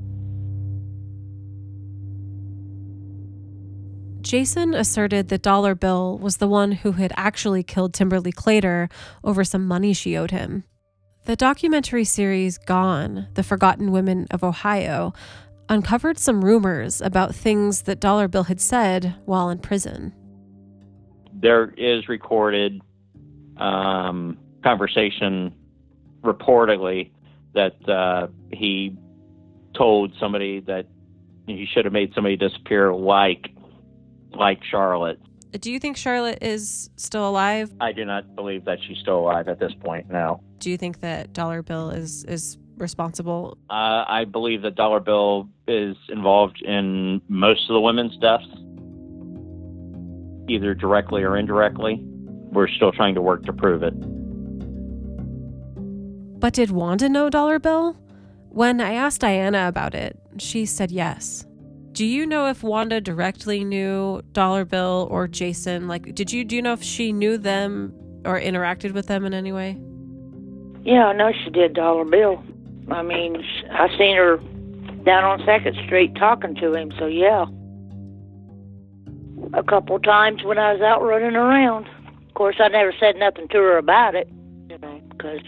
[4.29, 8.93] Jason asserted that Dollar Bill was the one who had actually killed Timberly Claytor
[9.25, 10.65] over some money she owed him.
[11.25, 15.15] The documentary series Gone, The Forgotten Women of Ohio,
[15.71, 20.13] uncovered some rumors about things that Dollar Bill had said while in prison.
[21.33, 22.83] There is recorded
[23.57, 25.55] um, conversation
[26.23, 27.13] reportedly
[27.55, 28.95] that uh, he
[29.75, 30.85] told somebody that
[31.47, 33.53] he should have made somebody disappear like
[34.33, 35.21] like Charlotte.
[35.53, 37.73] Do you think Charlotte is still alive?
[37.81, 40.11] I do not believe that she's still alive at this point.
[40.11, 40.43] No.
[40.59, 43.57] Do you think that Dollar Bill is is responsible?
[43.71, 48.45] Uh, I believe that Dollar Bill is involved in most of the women's deaths,
[50.49, 52.01] either directly or indirectly.
[52.03, 53.95] We're still trying to work to prove it.
[56.41, 57.97] But did Wanda know Dollar Bill?
[58.51, 61.45] When I asked Diana about it, she said yes.
[61.99, 65.89] Do you know if Wanda directly knew Dollar Bill or Jason?
[65.89, 67.93] Like, did you do you know if she knew them
[68.25, 69.77] or interacted with them in any way?
[70.85, 72.41] Yeah, I know she did Dollar Bill.
[72.89, 74.37] I mean, I seen her
[75.03, 76.93] down on Second Street talking to him.
[77.01, 77.47] So yeah,
[79.53, 81.89] a couple times when I was out running around.
[82.29, 84.29] Of course, I never said nothing to her about it,
[84.71, 85.41] you know, because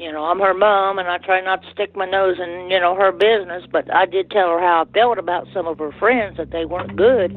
[0.00, 2.80] you know I'm her mom and I try not to stick my nose in you
[2.80, 3.64] know her business.
[3.70, 6.64] But I did tell her how I felt about some of her friends that they
[6.64, 7.32] weren't good.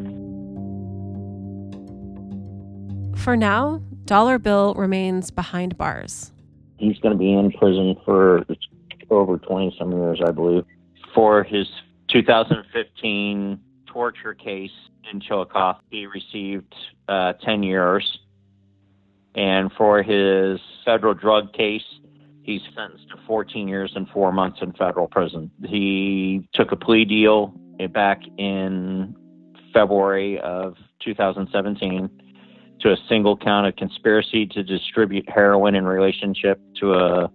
[3.20, 6.32] For now, Dollar Bill remains behind bars.
[6.78, 8.46] He's going to be in prison for
[9.10, 10.66] over 20 some years, I believe,
[11.14, 11.68] for his
[12.10, 14.72] 2015 torture case
[15.12, 15.78] in Chillicothe.
[15.90, 16.74] He received
[17.08, 18.20] uh, 10 years.
[19.36, 21.84] And for his federal drug case,
[22.44, 25.50] he's sentenced to 14 years and four months in federal prison.
[25.66, 27.54] He took a plea deal
[27.94, 29.16] back in
[29.74, 32.10] February of 2017
[32.82, 37.32] to a single count of conspiracy to distribute heroin in relationship to a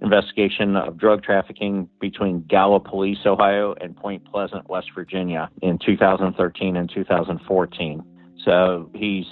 [0.00, 6.90] investigation of drug trafficking between Gallipolis, Ohio, and Point Pleasant, West Virginia in 2013 and
[6.92, 8.02] 2014.
[8.44, 9.26] So he's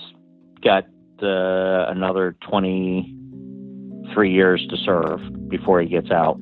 [0.62, 0.85] got
[1.23, 2.37] uh, another
[4.11, 6.38] 23 years to serve before he gets out.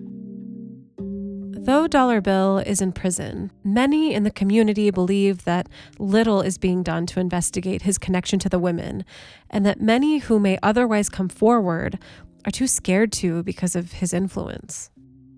[1.64, 6.83] Though Dollar Bill is in prison, many in the community believe that little is being
[6.83, 9.04] done to investigate his connection to the women,
[9.50, 11.98] and that many who may otherwise come forward
[12.46, 14.90] are too scared to because of his influence.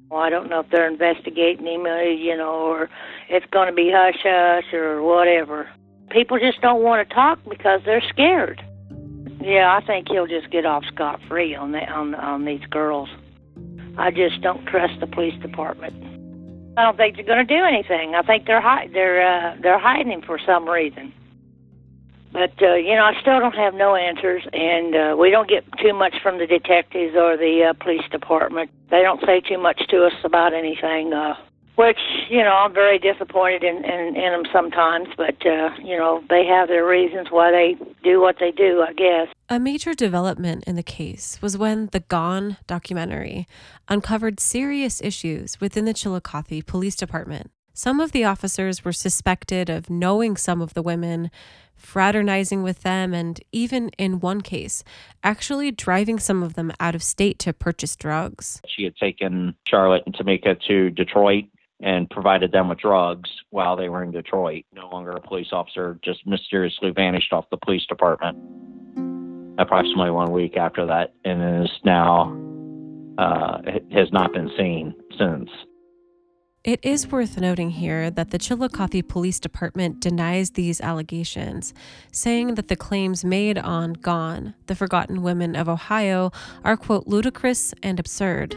[0.09, 2.91] Well, I don't know if they're investigating him, uh, you know, or
[3.29, 5.69] it's going to be hush hush or whatever.
[6.11, 8.63] People just don't want to talk because they're scared.
[9.41, 13.09] Yeah, I think he'll just get off scot free on the, on on these girls.
[13.97, 15.95] I just don't trust the police department.
[16.77, 18.15] I don't think they're going to do anything.
[18.15, 21.13] I think they're hi- they're uh, they're hiding him for some reason.
[22.33, 25.65] But uh, you know, I still don't have no answers, and uh, we don't get
[25.83, 28.71] too much from the detectives or the uh, police department.
[28.91, 31.35] They don't say too much to us about anything, uh,
[31.81, 35.09] which you know I'm very disappointed in in, in them sometimes.
[35.17, 38.93] But uh, you know, they have their reasons why they do what they do, I
[38.93, 39.29] guess.
[39.49, 43.47] A major development in the case was when the Gone documentary
[43.89, 47.51] uncovered serious issues within the Chillicothe Police Department.
[47.73, 51.31] Some of the officers were suspected of knowing some of the women
[51.77, 54.85] fraternizing with them, and even in one case,
[55.25, 58.61] actually driving some of them out of state to purchase drugs.
[58.69, 61.45] She had taken Charlotte and Tamika to Detroit
[61.83, 64.65] and provided them with drugs while they were in Detroit.
[64.73, 68.37] No longer a police officer, just mysteriously vanished off the police department
[69.61, 72.37] approximately one week after that and is now
[73.19, 73.61] uh,
[73.93, 75.51] has not been seen since.
[76.63, 81.73] It is worth noting here that the Chillicothe Police Department denies these allegations,
[82.13, 87.73] saying that the claims made on Gone, the Forgotten Women of Ohio, are, quote, ludicrous
[87.83, 88.57] and absurd.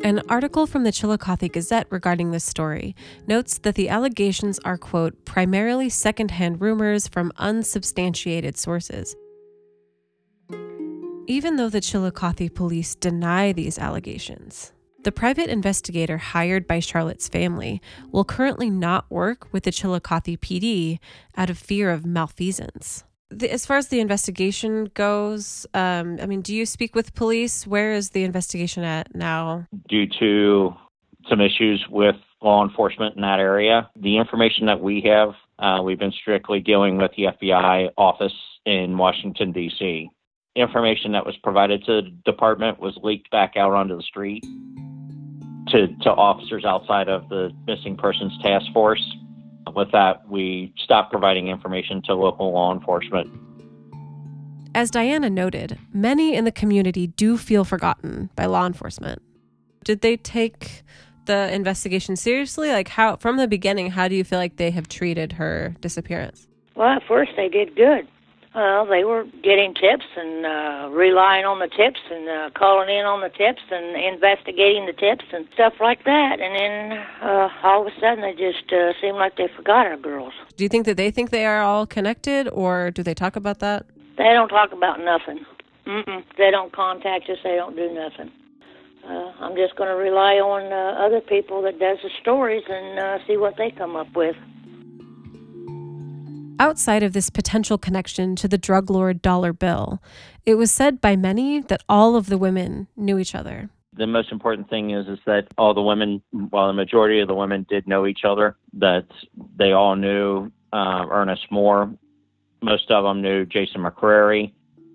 [0.00, 5.24] An article from the Chillicothe Gazette regarding this story notes that the allegations are, quote,
[5.24, 9.14] primarily secondhand rumors from unsubstantiated sources.
[11.28, 14.72] Even though the Chillicothe police deny these allegations,
[15.04, 20.98] the private investigator hired by Charlotte's family will currently not work with the Chillicothe PD
[21.36, 23.04] out of fear of malfeasance.
[23.32, 27.66] The, as far as the investigation goes, um, I mean, do you speak with police?
[27.66, 29.66] Where is the investigation at now?
[29.88, 30.74] Due to
[31.28, 35.98] some issues with law enforcement in that area, the information that we have, uh, we've
[35.98, 38.34] been strictly dealing with the FBI office
[38.66, 40.10] in Washington, D.C.
[40.54, 44.44] Information that was provided to the department was leaked back out onto the street
[45.68, 49.02] to, to officers outside of the missing persons task force.
[49.74, 53.30] With that, we stopped providing information to local law enforcement.
[54.74, 59.20] As Diana noted, many in the community do feel forgotten by law enforcement.
[59.84, 60.82] Did they take
[61.26, 62.70] the investigation seriously?
[62.70, 66.48] Like, how, from the beginning, how do you feel like they have treated her disappearance?
[66.74, 68.08] Well, at first they did good.
[68.54, 73.06] Well, they were getting tips and uh, relying on the tips and uh, calling in
[73.06, 76.36] on the tips and investigating the tips and stuff like that.
[76.38, 79.96] And then uh, all of a sudden, they just uh, seemed like they forgot our
[79.96, 80.34] girls.
[80.56, 83.60] Do you think that they think they are all connected, or do they talk about
[83.60, 83.86] that?
[84.18, 85.46] They don't talk about nothing.
[85.86, 86.22] Mm-mm.
[86.36, 87.38] They don't contact us.
[87.42, 88.30] They don't do nothing.
[89.08, 92.98] Uh, I'm just going to rely on uh, other people that does the stories and
[92.98, 94.36] uh, see what they come up with.
[96.58, 100.02] Outside of this potential connection to the drug lord Dollar Bill,
[100.44, 103.70] it was said by many that all of the women knew each other.
[103.94, 107.34] The most important thing is is that all the women, well, the majority of the
[107.34, 108.56] women did know each other.
[108.74, 109.06] That
[109.58, 111.92] they all knew uh, Ernest Moore.
[112.62, 114.52] Most of them knew Jason McCrary,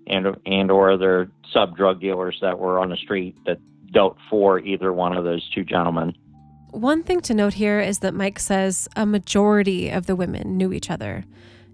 [0.08, 3.58] and and or other sub drug dealers that were on the street that
[3.92, 6.14] dealt for either one of those two gentlemen.
[6.70, 10.72] One thing to note here is that Mike says a majority of the women knew
[10.72, 11.24] each other.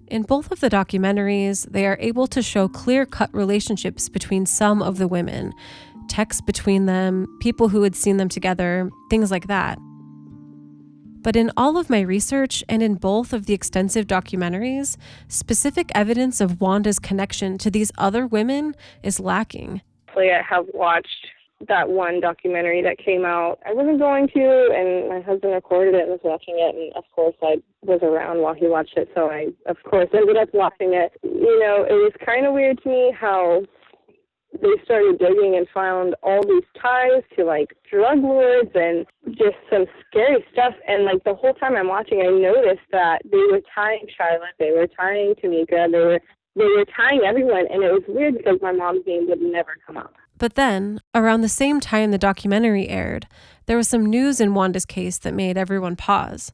[0.06, 4.82] In both of the documentaries, they are able to show clear cut relationships between some
[4.82, 5.52] of the women,
[6.08, 9.78] texts between them, people who had seen them together, things like that.
[11.22, 16.40] But in all of my research and in both of the extensive documentaries, specific evidence
[16.40, 19.80] of Wanda's connection to these other women is lacking.
[20.16, 21.26] I have watched
[21.68, 23.58] that one documentary that came out.
[23.66, 27.04] I wasn't going to, and my husband recorded it and was watching it, and of
[27.14, 30.94] course I was around while he watched it, so I of course ended up watching
[30.94, 31.12] it.
[31.22, 33.62] You know, it was kind of weird to me how
[34.62, 39.86] they started digging and found all these ties to like drug lords and just some
[40.06, 40.74] scary stuff.
[40.86, 44.70] And like the whole time I'm watching, I noticed that they were tying Charlotte, they
[44.70, 46.20] were tying Tamika, they were
[46.56, 49.96] they were tying everyone, and it was weird because my mom's name would never come
[49.96, 50.14] up.
[50.38, 53.26] But then, around the same time the documentary aired,
[53.66, 56.52] there was some news in Wanda's case that made everyone pause.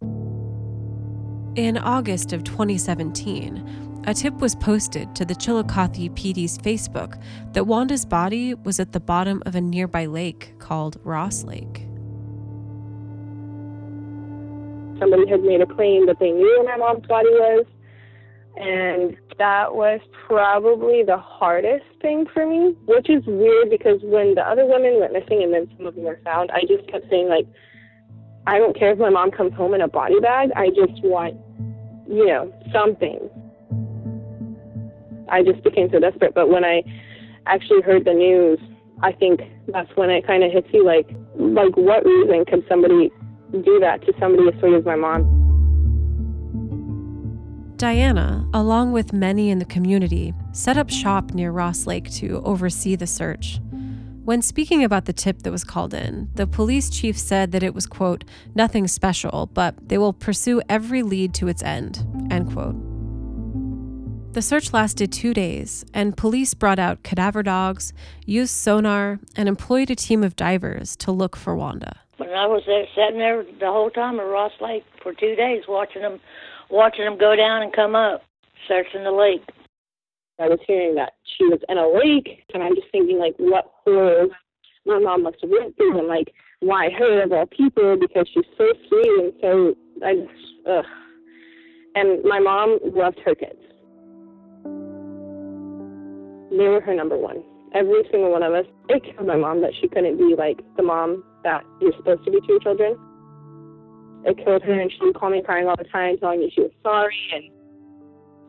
[1.57, 7.21] In August of 2017, a tip was posted to the Chillicothe PD's Facebook
[7.53, 11.87] that Wanda's body was at the bottom of a nearby lake called Ross Lake.
[14.99, 17.67] Somebody had made a claim that they knew where my mom's body was,
[18.57, 24.43] and that was probably the hardest thing for me, which is weird because when the
[24.43, 27.31] other women went missing and then some of them were found, I just kept saying,
[27.31, 27.47] like,
[28.47, 30.51] I don't care if my mom comes home in a body bag.
[30.55, 31.41] I just want,
[32.07, 33.31] you know, something.
[35.31, 36.35] I just became so desperate.
[36.35, 36.83] But when I
[37.47, 38.61] actually heard the news,
[39.03, 43.11] I think that's when it kind of hits you like, like, what reason could somebody
[43.53, 45.40] do that to somebody as sweet as my mom?
[47.81, 52.95] Diana, along with many in the community, set up shop near Ross Lake to oversee
[52.95, 53.59] the search.
[54.23, 57.75] When speaking about the tip that was called in, the police chief said that it
[57.75, 58.25] was, quote,
[58.55, 62.77] nothing special, but they will pursue every lead to its end, end quote.
[64.35, 67.95] The search lasted two days, and police brought out cadaver dogs,
[68.27, 71.99] used sonar, and employed a team of divers to look for Wanda.
[72.19, 75.63] When I was there, sitting there the whole time at Ross Lake for two days,
[75.67, 76.21] watching them
[76.71, 78.23] watching them go down and come up,
[78.69, 79.43] searching the lake.
[80.39, 83.71] I was hearing that she was in a lake, and I'm just thinking, like, what
[83.85, 84.31] horrors
[84.87, 87.97] my mom must have went through, and like, why her of all people?
[88.01, 90.85] Because she's so sweet and so I just, ugh.
[91.95, 93.59] And my mom loved her kids.
[96.51, 97.43] They were her number one.
[97.75, 98.67] Every single one of us.
[98.89, 102.31] It killed my mom that she couldn't be like the mom that you're supposed to
[102.31, 102.97] be to your children
[104.25, 106.63] it killed her, and she would call me crying all the time, telling me she
[106.63, 107.45] was sorry, and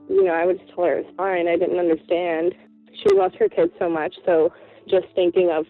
[0.09, 1.47] you know, I would just tell her it was fine.
[1.47, 2.53] I didn't understand.
[2.93, 4.51] She loves her kids so much, so
[4.89, 5.65] just thinking of,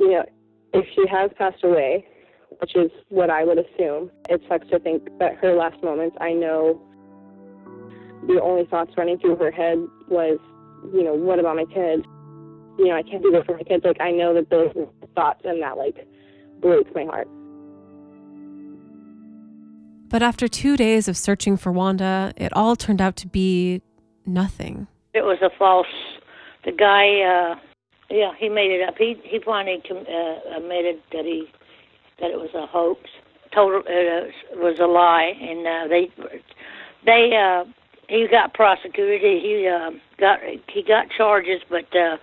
[0.00, 0.24] you know,
[0.72, 2.06] if she has passed away,
[2.60, 6.32] which is what I would assume, it sucks to think that her last moments, I
[6.32, 6.80] know
[8.26, 9.78] the only thoughts running through her head
[10.08, 10.38] was,
[10.94, 12.04] you know, what about my kids?
[12.78, 13.84] You know, I can't do this for my kids.
[13.84, 14.72] Like, I know that those
[15.14, 16.08] thoughts and that, like,
[16.60, 17.28] breaks my heart.
[20.14, 23.82] But after two days of searching for Wanda, it all turned out to be
[24.24, 24.86] nothing.
[25.12, 25.88] It was a false.
[26.64, 27.56] The guy, uh,
[28.10, 28.94] yeah, he made it up.
[28.96, 31.50] He he finally uh, admitted that he
[32.20, 33.00] that it was a hoax.
[33.52, 36.08] Total it uh, was a lie, and uh, they
[37.04, 37.64] they uh,
[38.08, 39.20] he got prosecuted.
[39.20, 39.90] He uh,
[40.20, 40.38] got
[40.72, 42.18] he got charges, but uh,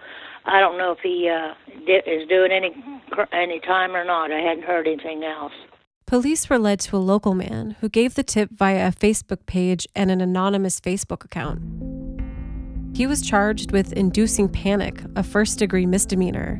[0.45, 2.73] I don't know if he uh, di- is doing any
[3.33, 4.31] any time or not.
[4.31, 5.51] I hadn't heard anything else.
[6.12, 9.88] Police were led to a local man who gave the tip via a Facebook page
[9.95, 11.62] and an anonymous Facebook account.
[12.93, 16.59] He was charged with inducing panic, a first degree misdemeanor.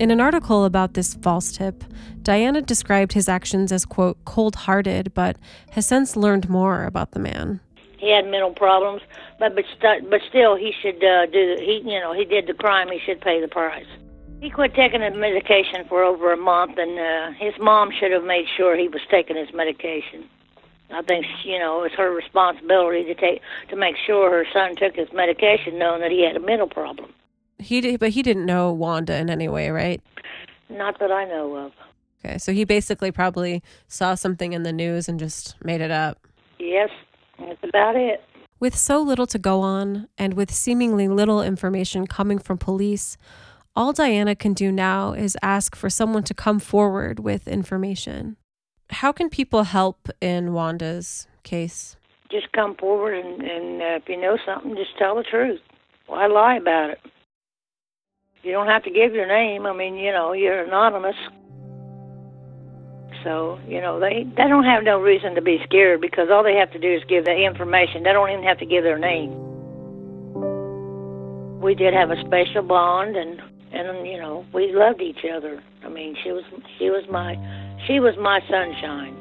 [0.00, 1.84] In an article about this false tip,
[2.22, 5.36] Diana described his actions as, quote, cold hearted, but
[5.72, 7.60] has since learned more about the man.
[7.98, 9.02] he had mental problems,
[9.38, 12.54] but but st- but still he should uh, do he you know he did the
[12.54, 12.88] crime.
[12.88, 13.84] He should pay the price.
[14.42, 18.24] He quit taking his medication for over a month, and uh, his mom should have
[18.24, 20.24] made sure he was taking his medication.
[20.90, 23.40] I think you know it's her responsibility to take
[23.70, 27.14] to make sure her son took his medication, knowing that he had a mental problem.
[27.60, 30.02] He did, but he didn't know Wanda in any way, right?
[30.68, 31.72] Not that I know of.
[32.24, 36.18] Okay, so he basically probably saw something in the news and just made it up.
[36.58, 36.90] Yes,
[37.38, 38.20] that's about it.
[38.58, 43.16] With so little to go on, and with seemingly little information coming from police,
[43.74, 48.36] all Diana can do now is ask for someone to come forward with information.
[48.90, 51.96] How can people help in Wanda's case?
[52.30, 55.60] Just come forward, and, and uh, if you know something, just tell the truth.
[56.06, 57.00] Why lie about it?
[58.42, 59.66] You don't have to give your name.
[59.66, 61.16] I mean, you know, you're anonymous.
[63.22, 66.56] So, you know, they they don't have no reason to be scared because all they
[66.56, 68.02] have to do is give the information.
[68.02, 69.30] They don't even have to give their name.
[71.60, 73.40] We did have a special bond and
[73.72, 75.62] and you know, we loved each other.
[75.84, 76.44] I mean, she was
[76.78, 77.34] she was my
[77.86, 79.16] she was my sunshine.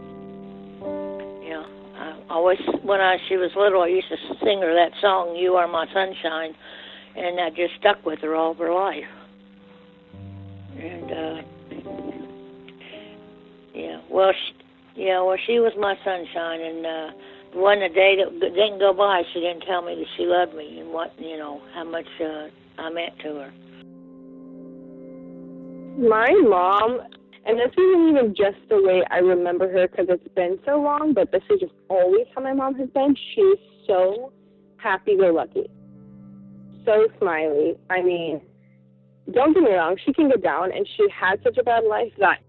[1.43, 1.63] Yeah.
[1.95, 5.55] I always when I she was little I used to sing her that song, You
[5.55, 6.55] Are My Sunshine
[7.15, 9.03] and that just stuck with her all her life.
[10.77, 11.41] And uh
[13.73, 17.07] yeah, well, she, yeah, well, she was my sunshine, and uh,
[17.53, 20.79] one a day that didn't go by, she didn't tell me that she loved me
[20.79, 22.47] and what you know how much uh,
[22.77, 23.53] I meant to her.
[26.01, 26.99] My mom,
[27.45, 31.13] and this isn't even just the way I remember her because it's been so long,
[31.13, 33.15] but this is just always how my mom has been.
[33.35, 34.33] She's so
[34.77, 35.69] happy-go-lucky,
[36.85, 37.77] so smiley.
[37.91, 38.41] I mean,
[39.31, 42.11] don't get me wrong, she can get down, and she had such a bad life
[42.17, 42.39] that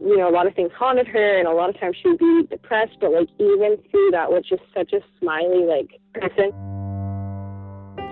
[0.00, 2.18] you know, a lot of things haunted her, and a lot of times she would
[2.18, 2.96] be depressed.
[3.00, 6.50] But like even through that, was just such a smiley like person.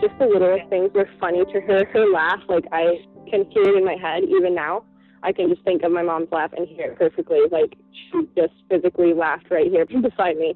[0.00, 1.84] Just the littlest things were funny to her.
[1.86, 4.84] Her laugh, like I can hear it in my head even now.
[5.22, 7.38] I can just think of my mom's laugh and hear it perfectly.
[7.50, 7.74] Like
[8.10, 10.54] she just physically laughed right here beside me.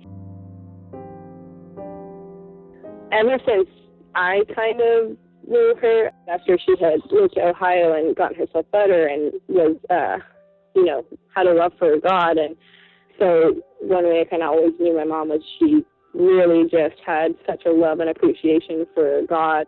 [3.13, 3.69] Ever since
[4.15, 5.17] I kind of
[5.49, 10.19] knew her after she had moved to Ohio and gotten herself better and was uh
[10.75, 12.37] you know, had a love for God.
[12.37, 12.55] And
[13.19, 17.33] so one way I kind of always knew my mom was she really just had
[17.47, 19.67] such a love and appreciation for God.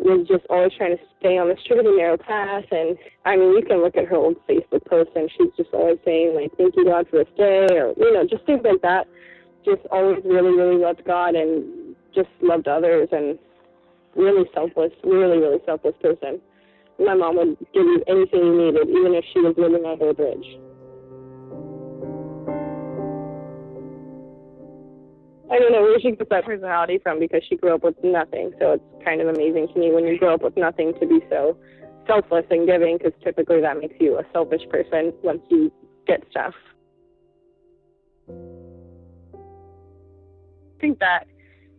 [0.00, 2.64] Was just always trying to stay on the straight and narrow path.
[2.72, 5.98] And I mean, you can look at her old Facebook posts, and she's just always
[6.04, 9.06] saying, like, thank you, God, for this day, or, you know, just things like that.
[9.64, 13.38] Just always really, really loved God and just loved others and
[14.16, 16.40] really selfless, really, really selfless person
[17.00, 20.14] my mom would give you anything you needed, even if she was living under a
[20.14, 20.46] bridge.
[25.50, 28.52] I don't know where she gets that personality from because she grew up with nothing.
[28.60, 31.18] So it's kind of amazing to me when you grow up with nothing to be
[31.28, 31.56] so
[32.06, 35.72] selfless and giving because typically that makes you a selfish person once you
[36.06, 36.54] get stuff.
[38.28, 38.32] I
[40.80, 41.26] think that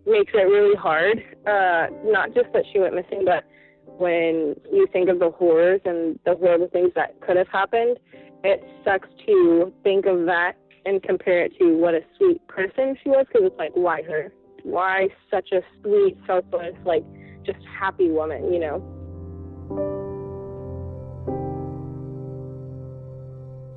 [0.06, 1.24] makes it really hard.
[1.48, 3.46] Uh, not just that she went missing, but
[3.86, 7.98] when you think of the horrors and the horrible things that could have happened,
[8.44, 10.54] it sucks to think of that
[10.86, 14.32] and compare it to what a sweet person she was because it's like, why her?
[14.64, 17.04] Why such a sweet, selfless, like
[17.46, 18.98] just happy woman, you know?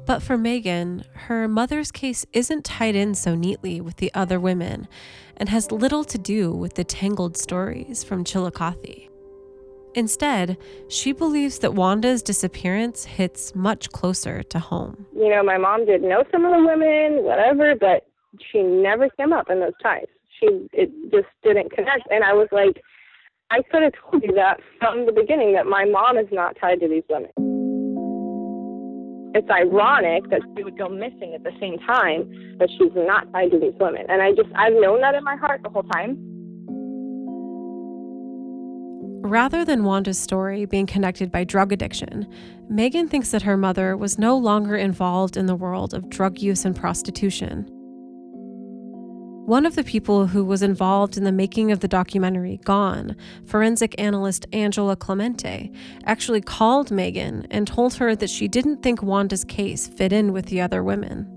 [0.06, 4.86] But for Megan, her mother's case isn't tied in so neatly with the other women
[5.36, 9.08] and has little to do with the tangled stories from Chillicothe.
[9.94, 10.56] Instead,
[10.88, 15.06] she believes that Wanda's disappearance hits much closer to home.
[15.14, 18.06] You know, my mom did know some of the women, whatever, but
[18.50, 20.06] she never came up in those ties.
[20.40, 22.82] She it just didn't connect, and I was like,
[23.50, 26.80] I could have told you that from the beginning that my mom is not tied
[26.80, 27.30] to these women.
[29.36, 33.50] It's ironic that she would go missing at the same time, but she's not tied
[33.52, 34.06] to these women.
[34.08, 36.33] And I just I've known that in my heart the whole time
[39.24, 42.30] Rather than Wanda's story being connected by drug addiction,
[42.68, 46.66] Megan thinks that her mother was no longer involved in the world of drug use
[46.66, 47.66] and prostitution.
[49.46, 53.16] One of the people who was involved in the making of the documentary, Gone,
[53.46, 55.72] forensic analyst Angela Clemente,
[56.04, 60.46] actually called Megan and told her that she didn't think Wanda's case fit in with
[60.46, 61.30] the other women.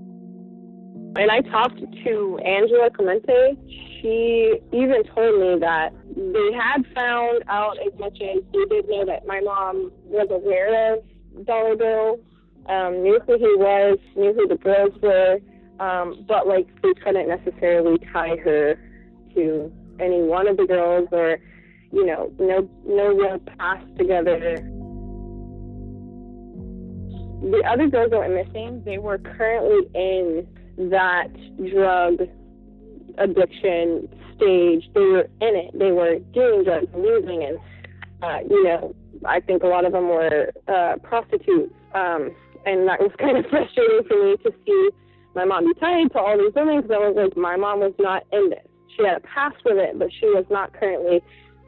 [1.15, 3.57] And I talked to Angela Clemente.
[4.01, 9.05] She even told me that they had found out as much as they did know
[9.05, 11.03] that my mom was aware of
[11.45, 12.19] Dollar Bill,
[12.67, 15.39] um, knew who he was, knew who the girls were,
[15.79, 18.75] um, but like they couldn't necessarily tie her
[19.35, 21.37] to any one of the girls or,
[21.91, 24.39] you know, no no real past together.
[27.39, 30.47] The other girls that went missing, they were currently in
[30.89, 31.27] that
[31.71, 32.27] drug
[33.17, 34.89] addiction stage.
[34.93, 35.77] They were in it.
[35.77, 37.57] They were doing drugs and using and
[38.23, 38.95] uh, you know,
[39.25, 41.73] I think a lot of them were uh, prostitutes.
[41.93, 44.89] Um, and that was kind of frustrating for me to see
[45.35, 47.93] my mom be tied to all these women because I was like, my mom was
[47.99, 48.65] not in this.
[48.95, 51.21] She had a past with it, but she was not currently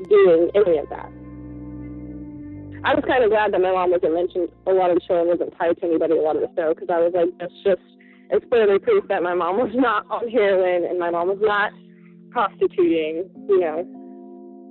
[0.09, 1.09] doing any of that.
[2.81, 4.49] I was kind of glad that my mom wasn't mentioned.
[4.65, 6.17] A lot of the children wasn't tied to anybody.
[6.17, 7.83] A lot of the show because I was like, that's just
[8.29, 11.71] it's clearly proof that my mom was not on heroin and my mom was not
[12.29, 13.29] prostituting.
[13.47, 13.83] You know,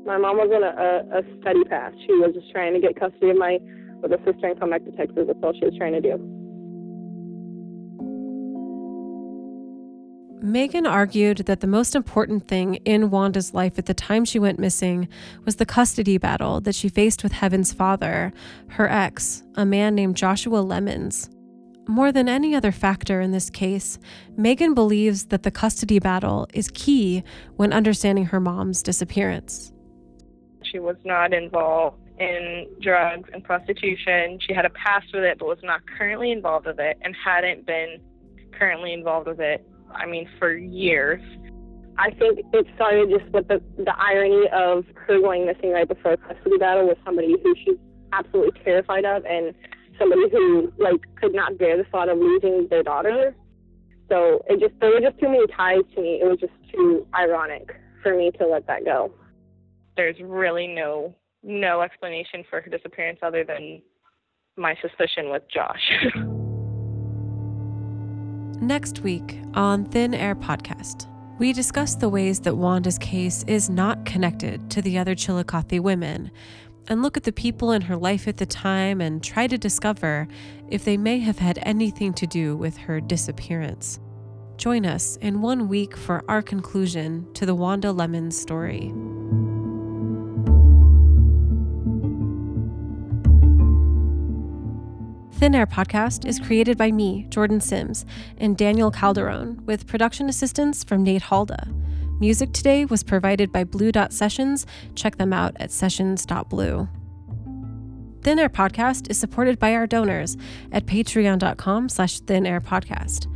[0.06, 1.92] my mom was on a, a, study path.
[2.06, 3.58] She was just trying to get custody of my
[4.00, 5.24] little sister and come back to Texas.
[5.26, 6.16] That's all she was trying to do.
[10.40, 14.60] Megan argued that the most important thing in Wanda's life at the time she went
[14.60, 15.08] missing
[15.44, 18.32] was the custody battle that she faced with Heaven's father,
[18.68, 21.28] her ex, a man named Joshua Lemons.
[21.88, 23.98] More than any other factor in this case,
[24.36, 27.24] Megan believes that the custody battle is key
[27.56, 29.72] when understanding her mom's disappearance.
[30.62, 34.38] She was not involved in drugs and prostitution.
[34.46, 37.64] She had a past with it, but was not currently involved with it and hadn't
[37.64, 38.00] been
[38.52, 41.22] currently involved with it, I mean, for years.
[41.96, 46.12] I think it started just with the, the irony of her going missing right before
[46.12, 47.78] a custody battle with somebody who she's
[48.12, 49.54] absolutely terrified of and
[49.98, 53.34] somebody who like could not bear the thought of losing their daughter.
[54.08, 56.20] So it just there were just too many ties to me.
[56.22, 59.12] It was just too ironic for me to let that go
[59.98, 63.82] there's really no no explanation for her disappearance other than
[64.56, 65.92] my suspicion with Josh.
[68.62, 71.06] Next week on Thin Air Podcast,
[71.38, 76.32] we discuss the ways that Wanda's case is not connected to the other Chillicothe women
[76.88, 80.26] and look at the people in her life at the time and try to discover
[80.70, 84.00] if they may have had anything to do with her disappearance.
[84.56, 88.92] Join us in one week for our conclusion to the Wanda Lemon story.
[95.38, 98.04] Thin Air podcast is created by me, Jordan Sims,
[98.38, 101.68] and Daniel Calderon, with production assistance from Nate Halda.
[102.20, 104.66] Music today was provided by Blue Dot Sessions.
[104.96, 106.88] Check them out at sessions.blue.
[108.22, 110.36] Thin Air Podcast is supported by our donors
[110.72, 113.26] at patreon.com slash thinairpodcast.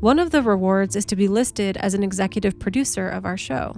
[0.00, 3.76] One of the rewards is to be listed as an executive producer of our show.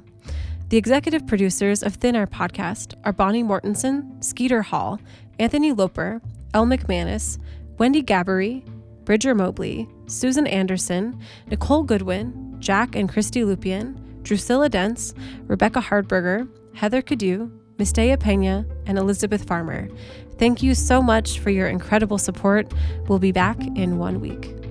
[0.69, 5.01] The executive producers of Thin Air Podcast are Bonnie Mortensen, Skeeter Hall,
[5.41, 6.23] Anthony Loper,
[6.55, 7.39] Elle McManus,
[7.79, 8.65] Wendy Gabbery,
[9.05, 15.15] Bridger Mobley, Susan Anderson, Nicole Goodwin, Jack and Christy Lupian, Drusilla Dents,
[15.47, 19.89] Rebecca Hardberger, Heather Cadu, Mistea Pena, and Elizabeth Farmer.
[20.39, 22.73] Thank you so much for your incredible support.
[23.09, 24.62] We'll be back in one week.